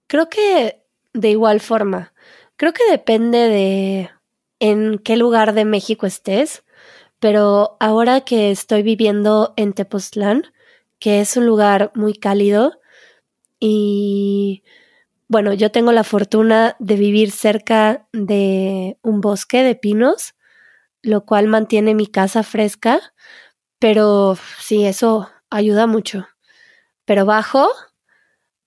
Creo 0.08 0.30
que 0.30 0.82
de 1.14 1.30
igual 1.30 1.60
forma. 1.60 2.14
Creo 2.56 2.74
que 2.74 2.90
depende 2.90 3.38
de 3.38 4.10
en 4.60 5.00
qué 5.00 5.18
lugar 5.18 5.54
de 5.54 5.66
México 5.66 6.06
estés, 6.06 6.64
pero 7.20 7.78
ahora 7.80 8.22
que 8.22 8.52
estoy 8.52 8.84
viviendo 8.84 9.54
en 9.58 9.74
Tepoztlán, 9.74 10.44
que 11.00 11.22
es 11.22 11.36
un 11.38 11.46
lugar 11.46 11.92
muy 11.96 12.14
cálido 12.14 12.80
y 13.60 14.64
bueno, 15.32 15.54
yo 15.54 15.72
tengo 15.72 15.94
la 15.94 16.04
fortuna 16.04 16.76
de 16.80 16.98
vivir 16.98 17.32
cerca 17.32 18.06
de 18.12 19.00
un 19.02 19.22
bosque 19.22 19.64
de 19.64 19.76
pinos, 19.76 20.36
lo 21.02 21.26
cual 21.26 21.48
mantiene 21.48 21.96
mi 21.96 22.06
casa 22.06 22.44
fresca, 22.44 23.00
pero 23.80 24.38
sí, 24.60 24.86
eso 24.86 25.30
ayuda 25.50 25.88
mucho. 25.88 26.28
Pero 27.06 27.26
bajo 27.26 27.70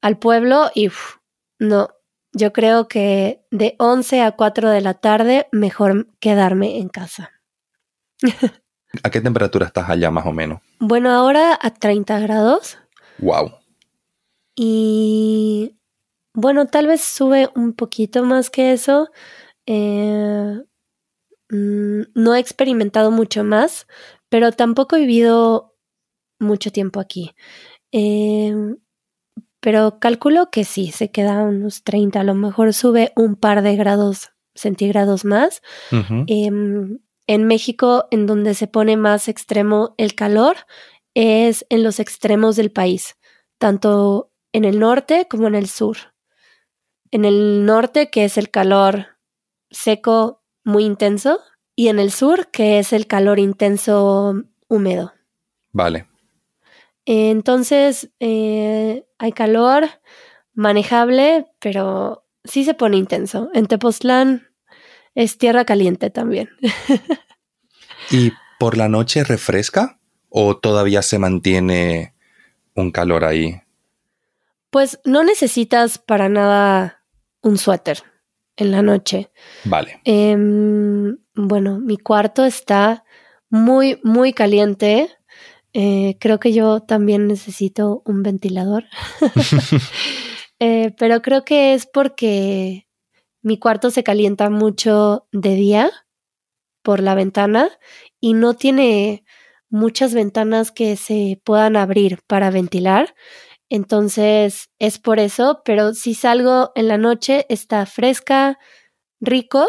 al 0.01 0.19
pueblo 0.19 0.71
y 0.75 0.89
no, 1.59 1.91
yo 2.33 2.55
creo 2.55 2.89
que 2.89 3.45
de 3.51 3.77
11 3.79 4.23
a 4.23 4.33
4 4.33 4.71
de 4.71 4.81
la 4.81 4.95
tarde 4.95 5.49
mejor 5.53 6.09
quedarme 6.19 6.79
en 6.79 6.89
casa. 6.89 7.31
¿A 9.03 9.11
qué 9.11 9.21
temperatura 9.21 9.67
estás 9.67 9.91
allá 9.91 10.11
más 10.11 10.25
o 10.25 10.33
menos? 10.33 10.63
Bueno, 10.79 11.11
ahora 11.11 11.59
a 11.61 11.75
30 11.75 12.21
grados. 12.21 12.79
Wow. 13.19 13.53
Y 14.57 15.34
bueno, 16.35 16.67
tal 16.67 16.89
vez 16.89 17.01
sube 17.03 17.49
un 17.55 17.75
poquito 17.75 18.25
más 18.25 18.51
que 18.51 18.73
eso. 18.73 19.11
Eh, 19.67 20.61
mm, 21.51 22.01
no 22.15 22.35
he 22.35 22.41
experimentado 22.41 23.11
mucho 23.11 23.45
más, 23.45 23.87
pero 24.29 24.53
tampoco 24.53 24.97
he 24.97 25.01
vivido 25.01 25.77
mucho 26.41 26.73
tiempo 26.73 27.01
aquí. 27.01 27.35
Em, 27.93 28.79
pero 29.61 29.99
calculo 30.01 30.51
que 30.51 30.65
sí, 30.65 30.91
se 30.91 31.11
queda 31.11 31.43
unos 31.45 31.85
30, 31.85 32.21
a 32.21 32.25
lo 32.25 32.35
mejor 32.35 32.75
sube 32.75 33.13
un 33.17 33.37
par 33.37 33.63
de 33.63 33.77
grados 33.77 34.33
centígrados 34.55 35.25
más. 35.25 35.63
Em, 36.27 36.99
en 37.27 37.47
México, 37.47 38.07
en 38.11 38.27
donde 38.27 38.55
se 38.55 38.67
pone 38.67 38.97
más 38.97 39.29
extremo 39.29 39.95
el 39.97 40.15
calor, 40.15 40.57
es 41.15 41.65
en 41.71 41.83
los 41.85 42.01
extremos 42.01 42.57
del 42.57 42.73
país, 42.73 43.17
tanto 43.59 44.33
en 44.53 44.65
el 44.65 44.81
norte 44.81 45.27
como 45.31 45.47
en 45.47 45.55
el 45.55 45.69
sur. 45.69 46.14
En 47.15 47.25
el 47.25 47.65
norte, 47.65 48.11
que 48.11 48.25
es 48.25 48.37
el 48.39 48.51
calor 48.51 49.07
seco 49.71 50.43
muy 50.65 50.85
intenso, 50.85 51.39
y 51.77 51.87
en 51.87 52.01
el 52.01 52.11
sur, 52.11 52.49
que 52.49 52.81
es 52.81 52.93
el 52.93 53.07
calor 53.07 53.39
intenso 53.39 54.43
húmedo. 54.67 55.13
Vale. 55.71 56.09
Entonces, 57.07 58.11
eh, 58.19 59.07
hay 59.17 59.31
calor 59.31 59.91
manejable, 60.55 61.47
pero 61.61 62.27
sí 62.43 62.65
se 62.65 62.75
pone 62.75 62.97
intenso. 62.97 63.49
En 63.55 63.67
Tepoztlán 63.67 64.49
es 65.15 65.39
tierra 65.39 65.65
caliente 65.65 66.11
también. 66.11 66.51
¿Y 68.11 68.33
por 68.59 68.77
la 68.77 68.89
noche 68.89 69.23
refresca 69.23 70.01
o 70.31 70.57
todavía 70.57 71.01
se 71.01 71.21
mantiene 71.21 72.13
un 72.75 72.91
calor 72.91 73.25
ahí? 73.25 73.61
Pues 74.71 74.99
no 75.05 75.23
necesitas 75.23 75.99
para 75.99 76.29
nada 76.29 77.03
un 77.45 77.57
suéter 77.59 78.03
en 78.57 78.73
la 78.73 78.83
noche. 78.83 79.31
Vale. 79.65 80.01
Em, 80.05 81.17
bueno, 81.35 81.79
mi 81.79 81.97
cuarto 81.99 82.45
está 82.45 83.05
muy, 83.51 84.01
muy 84.03 84.33
caliente. 84.33 85.09
Eh, 85.73 86.17
creo 86.19 86.41
que 86.41 86.53
yo 86.53 86.81
también 86.81 87.29
necesito 87.29 88.03
un 88.05 88.23
ventilador. 88.23 88.85
Eh, 90.61 90.95
pero 90.99 91.21
creo 91.21 91.45
que 91.45 91.75
es 91.75 91.85
porque 91.85 92.87
mi 93.43 93.59
cuarto 93.59 93.91
se 93.91 94.05
calienta 94.05 94.51
mucho 94.51 95.27
de 95.33 95.57
día 95.57 95.91
por 96.81 97.01
la 97.01 97.17
ventana 97.17 97.71
y 98.21 98.35
no 98.35 98.55
tiene 98.55 99.25
muchas 99.69 100.15
ventanas 100.15 100.71
que 100.71 100.95
se 100.95 101.41
puedan 101.45 101.77
abrir 101.77 102.21
para 102.29 102.51
ventilar. 102.51 103.15
Entonces 103.75 104.71
es 104.79 105.01
por 105.01 105.19
eso, 105.19 105.63
pero 105.65 105.95
si 105.95 106.15
salgo 106.15 106.71
en 106.77 106.87
la 106.87 106.97
noche 106.97 107.45
está 107.49 107.85
fresca, 107.87 108.57
rico, 109.21 109.67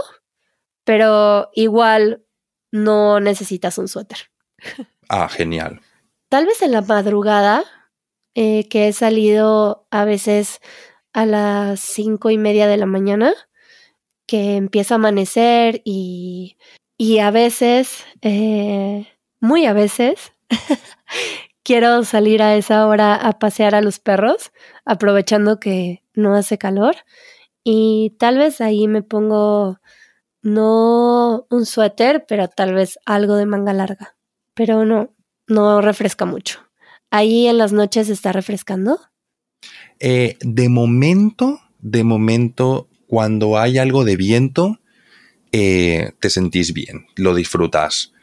pero 0.83 1.49
igual 1.55 2.23
no 2.71 3.19
necesitas 3.19 3.79
un 3.79 3.87
suéter. 3.87 4.29
Ah, 5.09 5.27
genial. 5.27 5.81
Tal 6.29 6.45
vez 6.45 6.61
en 6.61 6.71
la 6.71 6.81
madrugada, 6.81 7.63
eh, 8.35 8.67
que 8.69 8.87
he 8.87 8.93
salido 8.93 9.87
a 9.89 10.05
veces 10.05 10.59
a 11.11 11.25
las 11.25 11.79
cinco 11.79 12.29
y 12.29 12.37
media 12.37 12.67
de 12.67 12.77
la 12.77 12.85
mañana, 12.85 13.33
que 14.27 14.55
empieza 14.55 14.93
a 14.93 14.97
amanecer 14.97 15.81
y, 15.83 16.57
y 16.95 17.17
a 17.17 17.31
veces, 17.31 18.05
eh, 18.21 19.07
muy 19.39 19.65
a 19.65 19.73
veces, 19.73 20.31
quiero 21.65 22.03
salir 22.05 22.41
a 22.43 22.55
esa 22.55 22.87
hora 22.87 23.15
a 23.15 23.39
pasear 23.39 23.75
a 23.75 23.81
los 23.81 23.99
perros, 23.99 24.51
aprovechando 24.85 25.59
que 25.59 26.03
no 26.13 26.35
hace 26.35 26.57
calor. 26.57 26.95
Y 27.63 28.15
tal 28.19 28.37
vez 28.37 28.61
ahí 28.61 28.87
me 28.87 29.01
pongo 29.01 29.81
no 30.43 31.47
un 31.49 31.65
suéter, 31.65 32.25
pero 32.27 32.47
tal 32.47 32.75
vez 32.75 32.99
algo 33.05 33.35
de 33.35 33.47
manga 33.47 33.73
larga. 33.73 34.15
Pero 34.53 34.85
no, 34.85 35.13
no 35.47 35.81
refresca 35.81 36.25
mucho. 36.25 36.59
¿Ahí 37.09 37.47
en 37.47 37.57
las 37.57 37.73
noches 37.73 38.09
está 38.09 38.31
refrescando? 38.31 38.99
Eh, 39.99 40.37
de 40.41 40.69
momento, 40.69 41.59
de 41.79 42.03
momento, 42.03 42.87
cuando 43.07 43.57
hay 43.57 43.79
algo 43.79 44.05
de 44.05 44.15
viento, 44.17 44.79
eh, 45.51 46.11
te 46.19 46.29
sentís 46.29 46.73
bien, 46.73 47.07
lo 47.15 47.33
disfrutas. 47.33 48.13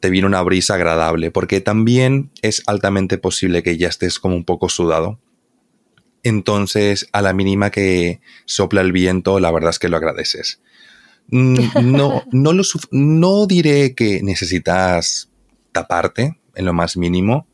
Te 0.00 0.10
viene 0.10 0.26
una 0.26 0.42
brisa 0.42 0.74
agradable, 0.74 1.30
porque 1.30 1.60
también 1.60 2.30
es 2.42 2.62
altamente 2.66 3.18
posible 3.18 3.62
que 3.62 3.76
ya 3.76 3.88
estés 3.88 4.18
como 4.18 4.34
un 4.34 4.44
poco 4.44 4.68
sudado. 4.68 5.18
Entonces, 6.22 7.08
a 7.12 7.22
la 7.22 7.32
mínima 7.32 7.70
que 7.70 8.20
sopla 8.44 8.80
el 8.80 8.92
viento, 8.92 9.40
la 9.40 9.50
verdad 9.50 9.70
es 9.70 9.78
que 9.78 9.88
lo 9.88 9.96
agradeces. 9.96 10.60
Mm, 11.28 11.56
no, 11.82 12.24
no, 12.32 12.52
lo 12.52 12.62
no 12.90 13.46
diré 13.46 13.94
que 13.94 14.22
necesitas 14.22 15.30
taparte 15.72 16.40
en 16.54 16.64
lo 16.64 16.72
más 16.72 16.96
mínimo, 16.96 17.46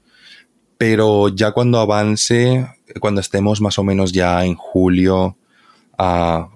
pero 0.79 1.29
ya 1.29 1.53
cuando 1.53 1.81
avance, 1.81 2.67
cuando 3.01 3.21
estemos 3.21 3.61
más 3.61 3.79
o 3.79 3.85
menos 3.85 4.13
ya 4.13 4.45
en 4.45 4.55
julio, 4.55 5.37
uh, 5.99 6.47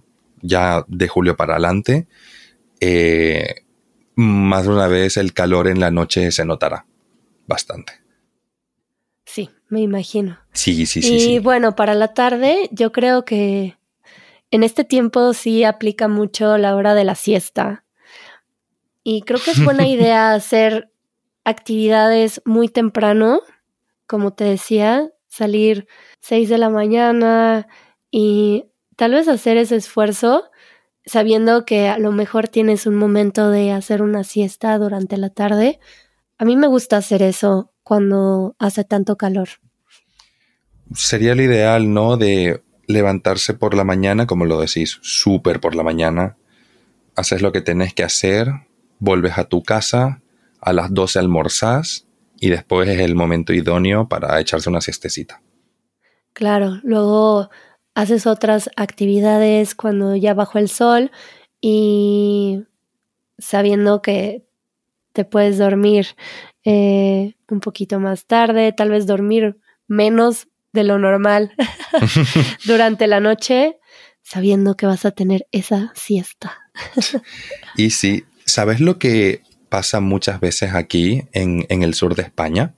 ya 0.43 0.85
de 0.89 1.09
julio 1.09 1.37
para 1.37 1.55
adelante, 1.55 2.07
eh, 2.81 3.65
más 4.21 4.67
de 4.67 4.73
una 4.73 4.87
vez 4.87 5.17
el 5.17 5.33
calor 5.33 5.69
en 5.69 5.81
la 5.81 5.91
noche 5.91 6.31
se 6.31 6.45
notará 6.45 6.87
bastante. 7.47 7.95
Sí, 9.25 9.51
me 9.69 9.81
imagino. 9.81 10.39
Sí, 10.53 10.87
sí, 10.87 11.03
sí. 11.03 11.35
Y 11.35 11.39
bueno, 11.39 11.77
para 11.77 11.95
la 11.95 12.15
tarde 12.15 12.69
yo 12.73 12.93
creo 12.93 13.25
que 13.25 13.77
en 14.51 14.63
este 14.63 14.85
tiempo 14.85 15.33
sí 15.33 15.65
aplica 15.65 16.09
mucho 16.09 16.59
la 16.59 16.75
hora 16.75 16.95
de 16.95 17.05
la 17.05 17.15
siesta. 17.15 17.85
Y 19.03 19.23
creo 19.23 19.41
que 19.43 19.53
es 19.53 19.65
buena 19.65 19.87
idea 19.89 20.35
hacer 20.35 20.93
actividades 21.45 22.43
muy 22.45 22.69
temprano, 22.69 23.41
como 24.07 24.33
te 24.33 24.45
decía, 24.45 25.11
salir 25.29 25.87
6 26.21 26.49
de 26.49 26.59
la 26.59 26.69
mañana 26.69 27.69
y 28.11 28.67
tal 28.97 29.13
vez 29.13 29.29
hacer 29.29 29.57
ese 29.57 29.77
esfuerzo 29.77 30.51
sabiendo 31.05 31.65
que 31.65 31.89
a 31.89 31.99
lo 31.99 32.13
mejor 32.13 32.49
tienes 32.49 32.87
un 32.87 32.97
momento 32.97 33.51
de 33.51 33.73
hacer 33.73 34.03
una 34.03 34.25
siesta 34.25 34.77
durante 34.79 35.17
la 35.17 35.31
tarde. 35.31 35.81
A 36.39 36.45
mí 36.45 36.57
me 36.57 36.67
gusta 36.67 36.97
hacer 36.97 37.23
eso 37.23 37.73
cuando 37.83 38.55
hace 38.59 38.85
tanto 38.85 39.17
calor. 39.17 39.49
Sería 40.95 41.35
lo 41.35 41.43
ideal, 41.43 41.93
¿no? 41.93 42.17
De 42.17 42.63
levantarse 42.87 43.55
por 43.55 43.75
la 43.75 43.85
mañana, 43.85 44.27
como 44.27 44.45
lo 44.45 44.61
decís, 44.61 44.99
súper 45.03 45.61
por 45.61 45.75
la 45.75 45.83
mañana. 45.83 46.37
Haces 47.17 47.43
lo 47.43 47.53
que 47.53 47.61
tenés 47.61 47.95
que 47.95 48.03
hacer, 48.03 48.49
vuelves 48.99 49.39
a 49.39 49.45
tu 49.45 49.63
casa, 49.63 50.23
a 50.61 50.73
las 50.73 50.93
12 50.93 51.19
almorzás 51.19 52.07
y 52.39 52.51
después 52.51 52.89
es 52.89 53.01
el 53.01 53.15
momento 53.15 53.53
idóneo 53.53 54.09
para 54.09 54.41
echarse 54.41 54.71
una 54.71 54.81
siestecita. 54.81 55.43
Claro, 56.33 56.81
luego 56.83 57.51
haces 57.95 58.27
otras 58.27 58.71
actividades 58.77 59.75
cuando 59.75 60.17
ya 60.17 60.35
bajó 60.35 60.59
el 60.59 60.69
sol 60.69 61.11
y 61.61 62.65
sabiendo 63.39 64.03
que 64.03 64.47
te 65.13 65.25
puedes 65.25 65.59
dormir 65.59 66.09
eh, 66.65 67.35
un 67.49 67.61
poquito 67.61 67.99
más 68.01 68.27
tarde, 68.27 68.73
tal 68.73 68.91
vez 68.91 69.07
dormir 69.07 69.59
menos 69.89 70.49
de 70.73 70.85
lo 70.85 70.99
normal 70.99 71.53
durante 72.65 73.07
la 73.07 73.21
noche, 73.21 73.79
sabiendo 74.23 74.77
que 74.77 74.87
vas 74.87 75.05
a 75.05 75.11
tener 75.11 75.47
esa 75.51 75.93
siesta. 75.95 76.59
y 77.77 77.91
sí, 77.91 78.25
¿sabes 78.45 78.81
lo 78.81 78.99
que 78.99 79.43
pasa 79.69 80.01
muchas 80.01 80.41
veces 80.41 80.75
aquí 80.75 81.25
en, 81.33 81.67
en 81.69 81.83
el 81.83 81.95
sur 81.95 82.15
de 82.15 82.23
España? 82.23 82.75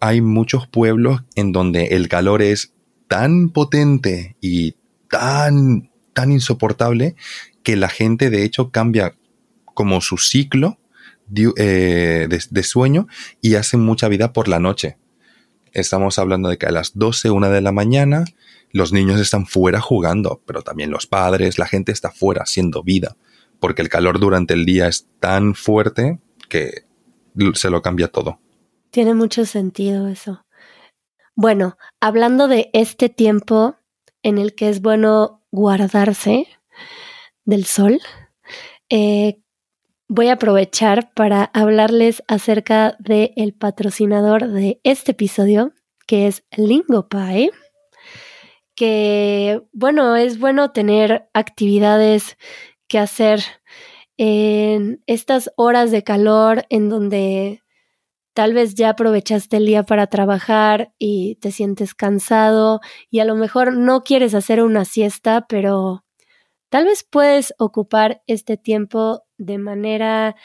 Hay 0.00 0.20
muchos 0.20 0.68
pueblos 0.68 1.22
en 1.34 1.52
donde 1.52 1.86
el 1.86 2.08
calor 2.08 2.42
es 2.42 2.72
tan 3.08 3.50
potente 3.50 4.36
y 4.40 4.76
tan, 5.10 5.90
tan 6.12 6.30
insoportable 6.30 7.16
que 7.62 7.76
la 7.76 7.88
gente 7.88 8.30
de 8.30 8.44
hecho 8.44 8.70
cambia 8.70 9.16
como 9.74 10.00
su 10.00 10.18
ciclo 10.18 10.78
eh, 11.34 12.26
de, 12.28 12.62
sueño 12.62 13.06
y 13.42 13.56
hace 13.56 13.76
mucha 13.76 14.08
vida 14.08 14.32
por 14.32 14.48
la 14.48 14.58
noche. 14.58 14.96
Estamos 15.72 16.18
hablando 16.18 16.48
de 16.48 16.56
que 16.56 16.66
a 16.66 16.70
las 16.70 16.96
12, 16.96 17.30
una 17.30 17.50
de 17.50 17.60
la 17.60 17.72
mañana, 17.72 18.24
los 18.72 18.92
niños 18.92 19.20
están 19.20 19.46
fuera 19.46 19.80
jugando, 19.80 20.42
pero 20.46 20.62
también 20.62 20.90
los 20.90 21.06
padres, 21.06 21.58
la 21.58 21.66
gente 21.66 21.92
está 21.92 22.10
fuera 22.10 22.42
haciendo 22.42 22.82
vida, 22.82 23.16
porque 23.60 23.82
el 23.82 23.88
calor 23.88 24.18
durante 24.18 24.54
el 24.54 24.64
día 24.64 24.88
es 24.88 25.06
tan 25.20 25.54
fuerte 25.54 26.18
que 26.48 26.84
se 27.54 27.70
lo 27.70 27.82
cambia 27.82 28.08
todo. 28.08 28.40
Tiene 28.90 29.14
mucho 29.14 29.44
sentido 29.44 30.08
eso. 30.08 30.42
Bueno, 31.40 31.78
hablando 32.00 32.48
de 32.48 32.68
este 32.72 33.08
tiempo 33.08 33.76
en 34.24 34.38
el 34.38 34.56
que 34.56 34.68
es 34.70 34.82
bueno 34.82 35.44
guardarse 35.52 36.48
del 37.44 37.64
sol, 37.64 38.00
eh, 38.90 39.40
voy 40.08 40.30
a 40.30 40.32
aprovechar 40.32 41.12
para 41.14 41.44
hablarles 41.44 42.24
acerca 42.26 42.96
del 42.98 43.54
patrocinador 43.54 44.48
de 44.48 44.80
este 44.82 45.12
episodio, 45.12 45.74
que 46.08 46.26
es 46.26 46.42
LingoPie, 46.56 47.52
que 48.74 49.62
bueno, 49.72 50.16
es 50.16 50.40
bueno 50.40 50.72
tener 50.72 51.30
actividades 51.34 52.36
que 52.88 52.98
hacer 52.98 53.44
en 54.16 55.04
estas 55.06 55.52
horas 55.54 55.92
de 55.92 56.02
calor 56.02 56.66
en 56.68 56.88
donde 56.88 57.62
Tal 58.38 58.54
vez 58.54 58.76
ya 58.76 58.90
aprovechaste 58.90 59.56
el 59.56 59.66
día 59.66 59.82
para 59.82 60.06
trabajar 60.06 60.92
y 60.96 61.34
te 61.40 61.50
sientes 61.50 61.92
cansado 61.92 62.80
y 63.10 63.18
a 63.18 63.24
lo 63.24 63.34
mejor 63.34 63.76
no 63.76 64.04
quieres 64.04 64.32
hacer 64.32 64.62
una 64.62 64.84
siesta, 64.84 65.46
pero 65.48 66.04
tal 66.68 66.84
vez 66.84 67.02
puedes 67.02 67.52
ocupar 67.58 68.22
este 68.28 68.56
tiempo 68.56 69.24
de 69.38 69.58
manera 69.58 70.36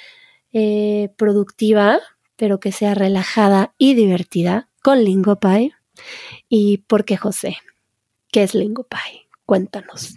eh, 0.51 1.09
productiva, 1.17 1.99
pero 2.35 2.59
que 2.59 2.71
sea 2.71 2.95
relajada 2.95 3.75
y 3.77 3.93
divertida 3.93 4.71
con 4.81 5.03
LingoPie. 5.03 5.75
¿Y 6.49 6.79
por 6.79 7.05
qué 7.05 7.15
José? 7.15 7.57
¿Qué 8.31 8.41
es 8.41 8.55
LingoPie? 8.55 9.29
Cuéntanos. 9.45 10.15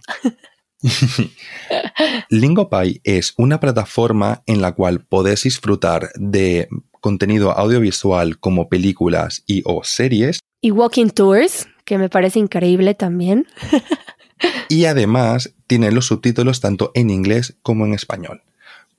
LingoPie 2.30 3.00
es 3.04 3.34
una 3.36 3.60
plataforma 3.60 4.42
en 4.46 4.60
la 4.60 4.72
cual 4.72 5.04
podés 5.04 5.42
disfrutar 5.42 6.10
de 6.14 6.68
contenido 7.00 7.52
audiovisual 7.52 8.38
como 8.38 8.68
películas 8.68 9.42
y 9.46 9.62
o 9.64 9.82
series. 9.84 10.40
Y 10.60 10.70
walking 10.70 11.08
tours, 11.08 11.68
que 11.84 11.98
me 11.98 12.08
parece 12.08 12.38
increíble 12.38 12.94
también. 12.94 13.46
y 14.68 14.84
además 14.86 15.54
tiene 15.66 15.92
los 15.92 16.06
subtítulos 16.06 16.60
tanto 16.60 16.90
en 16.94 17.10
inglés 17.10 17.56
como 17.62 17.86
en 17.86 17.94
español. 17.94 18.42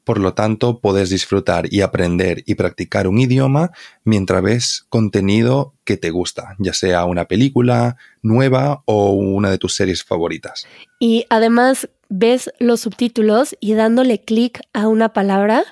Por 0.07 0.19
lo 0.19 0.33
tanto, 0.33 0.79
puedes 0.79 1.09
disfrutar 1.09 1.67
y 1.69 1.81
aprender 1.81 2.41
y 2.45 2.55
practicar 2.55 3.09
un 3.09 3.19
idioma 3.19 3.71
mientras 4.05 4.41
ves 4.41 4.85
contenido 4.87 5.73
que 5.83 5.97
te 5.97 6.11
gusta, 6.11 6.55
ya 6.59 6.71
sea 6.71 7.03
una 7.03 7.25
película 7.25 7.97
nueva 8.21 8.83
o 8.85 9.11
una 9.11 9.51
de 9.51 9.57
tus 9.57 9.75
series 9.75 10.05
favoritas. 10.05 10.65
Y 10.97 11.25
además 11.29 11.89
ves 12.07 12.53
los 12.57 12.79
subtítulos 12.79 13.57
y 13.59 13.73
dándole 13.73 14.21
clic 14.21 14.61
a 14.71 14.87
una 14.87 15.11
palabra, 15.11 15.65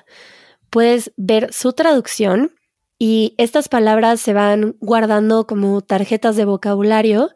puedes 0.76 1.10
ver 1.16 1.54
su 1.54 1.72
traducción 1.72 2.52
y 2.98 3.34
estas 3.38 3.70
palabras 3.70 4.20
se 4.20 4.34
van 4.34 4.76
guardando 4.78 5.46
como 5.46 5.80
tarjetas 5.80 6.36
de 6.36 6.44
vocabulario 6.44 7.30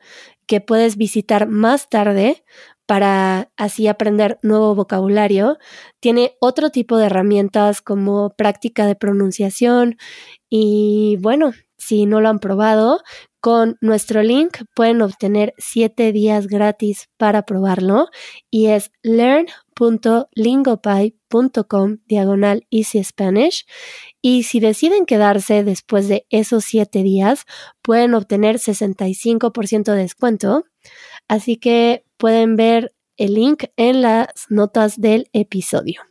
que 0.47 0.61
puedes 0.61 0.99
visitar 0.99 1.49
más 1.49 1.89
tarde 1.89 2.45
para 2.85 3.51
así 3.57 3.89
aprender 3.89 4.39
nuevo 4.43 4.75
vocabulario. 4.75 5.57
Tiene 6.01 6.37
otro 6.39 6.69
tipo 6.69 6.99
de 6.99 7.07
herramientas 7.07 7.81
como 7.81 8.29
práctica 8.37 8.85
de 8.85 8.95
pronunciación 8.95 9.97
y 10.51 11.17
bueno, 11.23 11.53
si 11.79 12.05
no 12.05 12.21
lo 12.21 12.29
han 12.29 12.41
probado, 12.41 13.01
con 13.41 13.79
nuestro 13.81 14.23
link 14.23 14.59
pueden 14.75 15.01
obtener 15.01 15.55
7 15.57 16.13
días 16.13 16.47
gratis 16.47 17.09
para 17.17 17.47
probarlo 17.47 18.09
y 18.51 18.67
es 18.67 18.91
learn.lingopie.com 19.81 21.99
diagonal 22.07 22.67
easy 22.71 23.03
Spanish 23.03 23.67
y 24.21 24.45
si 24.45 24.61
deciden 24.61 25.07
quedarse 25.07 25.65
después 25.65 26.09
de 26.09 26.27
esos 26.31 26.65
7 26.65 27.03
días 27.03 27.47
pueden 27.83 28.15
obtener 28.15 28.57
65% 28.57 29.93
de 29.93 29.97
descuento. 29.97 30.65
Así 31.29 31.57
que 31.57 32.05
pueden 32.17 32.57
ver 32.57 32.95
el 33.17 33.35
link 33.35 33.65
en 33.77 34.03
las 34.03 34.29
notas 34.49 35.01
del 35.01 35.29
episodio. 35.33 36.03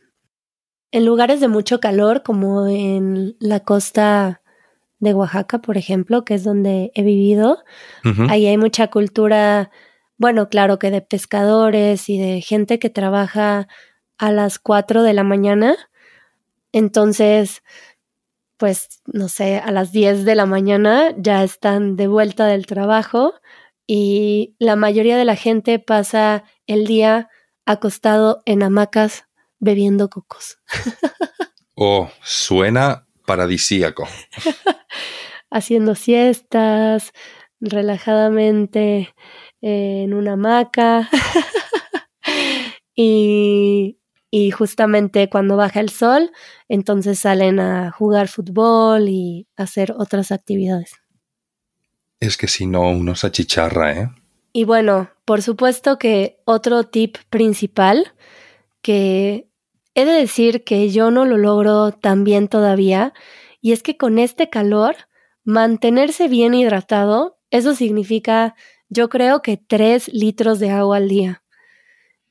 En 0.92 1.04
lugares 1.04 1.40
de 1.40 1.48
mucho 1.48 1.80
calor 1.80 2.22
como 2.22 2.66
en 2.66 3.36
la 3.38 3.60
costa 3.60 4.42
de 4.98 5.14
Oaxaca, 5.14 5.60
por 5.60 5.76
ejemplo, 5.76 6.24
que 6.24 6.34
es 6.34 6.44
donde 6.44 6.90
he 6.94 7.02
vivido. 7.02 7.58
Ahí 8.28 8.46
hay 8.46 8.58
mucha 8.58 8.88
cultura, 8.88 9.70
bueno, 10.20 10.50
claro 10.50 10.78
que 10.78 10.90
de 10.90 11.00
pescadores 11.00 12.10
y 12.10 12.18
de 12.18 12.42
gente 12.42 12.78
que 12.78 12.90
trabaja 12.90 13.68
a 14.18 14.30
las 14.30 14.58
4 14.58 15.02
de 15.02 15.14
la 15.14 15.24
mañana. 15.24 15.74
Entonces, 16.72 17.62
pues, 18.58 19.00
no 19.06 19.28
sé, 19.28 19.56
a 19.56 19.70
las 19.70 19.92
10 19.92 20.26
de 20.26 20.34
la 20.34 20.44
mañana 20.44 21.14
ya 21.16 21.42
están 21.42 21.96
de 21.96 22.06
vuelta 22.06 22.44
del 22.46 22.66
trabajo 22.66 23.32
y 23.86 24.56
la 24.58 24.76
mayoría 24.76 25.16
de 25.16 25.24
la 25.24 25.36
gente 25.36 25.78
pasa 25.78 26.44
el 26.66 26.86
día 26.86 27.30
acostado 27.64 28.42
en 28.44 28.62
hamacas 28.62 29.24
bebiendo 29.58 30.10
cocos. 30.10 30.58
oh, 31.76 32.10
suena 32.22 33.06
paradisíaco. 33.24 34.06
Haciendo 35.50 35.94
siestas, 35.94 37.14
relajadamente 37.58 39.14
en 39.60 40.14
una 40.14 40.32
hamaca. 40.32 41.08
y, 42.94 43.98
y 44.30 44.50
justamente 44.50 45.28
cuando 45.28 45.56
baja 45.56 45.80
el 45.80 45.90
sol, 45.90 46.30
entonces 46.68 47.18
salen 47.18 47.60
a 47.60 47.90
jugar 47.90 48.28
fútbol 48.28 49.08
y 49.08 49.46
hacer 49.56 49.92
otras 49.96 50.32
actividades. 50.32 50.92
Es 52.20 52.36
que 52.36 52.48
si 52.48 52.66
no, 52.66 52.90
uno 52.90 53.14
se 53.14 53.26
achicharra, 53.26 53.92
¿eh? 53.92 54.10
Y 54.52 54.64
bueno, 54.64 55.10
por 55.24 55.42
supuesto 55.42 55.98
que 55.98 56.40
otro 56.44 56.84
tip 56.84 57.16
principal 57.30 58.12
que 58.82 59.50
He 59.94 60.04
de 60.04 60.12
decir 60.12 60.62
que 60.64 60.88
yo 60.90 61.10
no 61.10 61.24
lo 61.24 61.36
logro 61.36 61.92
tan 61.92 62.22
bien 62.24 62.48
todavía, 62.48 63.12
y 63.60 63.72
es 63.72 63.82
que 63.82 63.96
con 63.96 64.18
este 64.18 64.48
calor, 64.48 64.96
mantenerse 65.44 66.28
bien 66.28 66.54
hidratado, 66.54 67.38
eso 67.50 67.74
significa, 67.74 68.54
yo 68.90 69.08
creo 69.08 69.40
que 69.40 69.56
tres 69.56 70.08
litros 70.12 70.58
de 70.58 70.70
agua 70.70 70.98
al 70.98 71.08
día. 71.08 71.42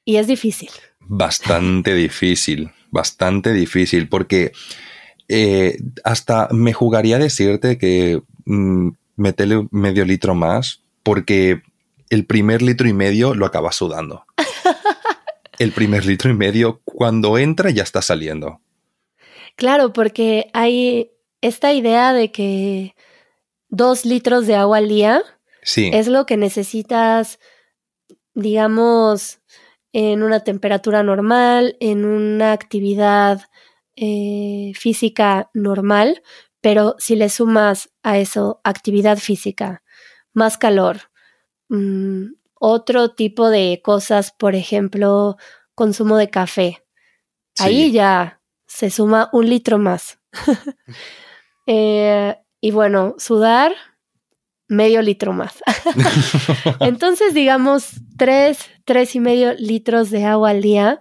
Y 0.06 0.18
es 0.18 0.28
difícil. 0.28 0.70
Bastante 1.00 1.96
difícil, 1.96 2.72
bastante 2.92 3.54
difícil, 3.54 4.10
porque 4.10 4.52
eh, 5.28 5.78
hasta 6.04 6.50
me 6.52 6.74
jugaría 6.74 7.16
a 7.16 7.20
decirte 7.20 7.78
que 7.78 8.22
mm, 8.46 8.90
métele 9.16 9.68
medio 9.72 10.06
litro 10.06 10.36
más, 10.36 10.84
porque 11.02 11.62
el 12.10 12.26
primer 12.26 12.62
litro 12.62 12.88
y 12.88 12.94
medio 12.94 13.34
lo 13.34 13.46
acabas 13.46 13.76
sudando. 13.76 14.26
el 15.60 15.72
primer 15.72 16.06
litro 16.06 16.30
y 16.30 16.34
medio, 16.34 16.82
cuando 16.84 17.38
entra, 17.38 17.70
ya 17.70 17.84
está 17.84 18.02
saliendo. 18.02 18.62
Claro, 19.56 19.94
porque 19.94 20.50
hay 20.54 21.12
esta 21.42 21.74
idea 21.74 22.14
de 22.14 22.32
que 22.32 22.96
dos 23.70 24.06
litros 24.06 24.48
de 24.48 24.56
agua 24.56 24.78
al 24.78 24.90
día 24.90 25.24
Sí, 25.70 25.92
es 25.94 26.08
lo 26.08 26.26
que 26.26 26.36
necesitas, 26.36 27.40
digamos, 28.34 29.40
en 29.94 30.24
una 30.24 30.40
temperatura 30.40 31.04
normal, 31.04 31.78
en 31.80 32.06
una 32.06 32.54
actividad 32.54 33.44
eh, 33.96 34.72
física 34.74 35.52
normal, 35.54 36.24
pero 36.60 36.96
si 36.98 37.16
le 37.16 37.30
sumas 37.30 37.92
a 38.02 38.18
eso 38.18 38.62
actividad 38.64 39.20
física, 39.20 39.84
más 40.34 40.58
calor, 40.58 41.12
mm, 41.68 42.32
otro 42.56 43.14
tipo 43.14 43.52
de 43.52 43.80
cosas, 43.84 44.32
por 44.32 44.56
ejemplo, 44.56 45.38
consumo 45.76 46.18
de 46.18 46.32
café, 46.32 46.84
ahí 47.60 47.92
ya 47.92 48.42
se 48.66 48.90
suma 48.90 49.30
un 49.34 49.48
litro 49.48 49.78
más. 49.78 50.20
Eh, 51.72 52.36
y 52.62 52.72
bueno, 52.72 53.14
sudar, 53.20 53.76
medio 54.70 55.02
litro 55.02 55.34
más. 55.34 55.62
Entonces, 56.80 57.34
digamos, 57.34 57.90
tres, 58.18 58.60
tres 58.86 59.16
y 59.16 59.20
medio 59.20 59.54
litros 59.56 60.10
de 60.12 60.24
agua 60.26 60.52
al 60.52 60.62
día, 60.62 61.00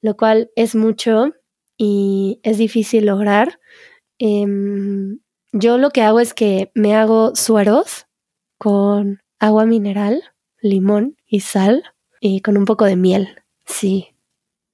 lo 0.00 0.16
cual 0.16 0.50
es 0.56 0.74
mucho 0.74 1.32
y 1.76 2.40
es 2.42 2.56
difícil 2.58 3.06
lograr. 3.06 3.60
Em, 4.18 5.18
yo 5.52 5.78
lo 5.78 5.90
que 5.90 6.02
hago 6.02 6.20
es 6.20 6.32
que 6.32 6.70
me 6.74 6.94
hago 6.94 7.34
sueros 7.34 8.06
con 8.58 9.20
agua 9.38 9.66
mineral, 9.66 10.22
limón 10.60 11.16
y 11.26 11.40
sal 11.40 11.82
y 12.20 12.40
con 12.40 12.56
un 12.56 12.64
poco 12.64 12.84
de 12.84 12.96
miel. 12.96 13.42
Sí, 13.66 14.14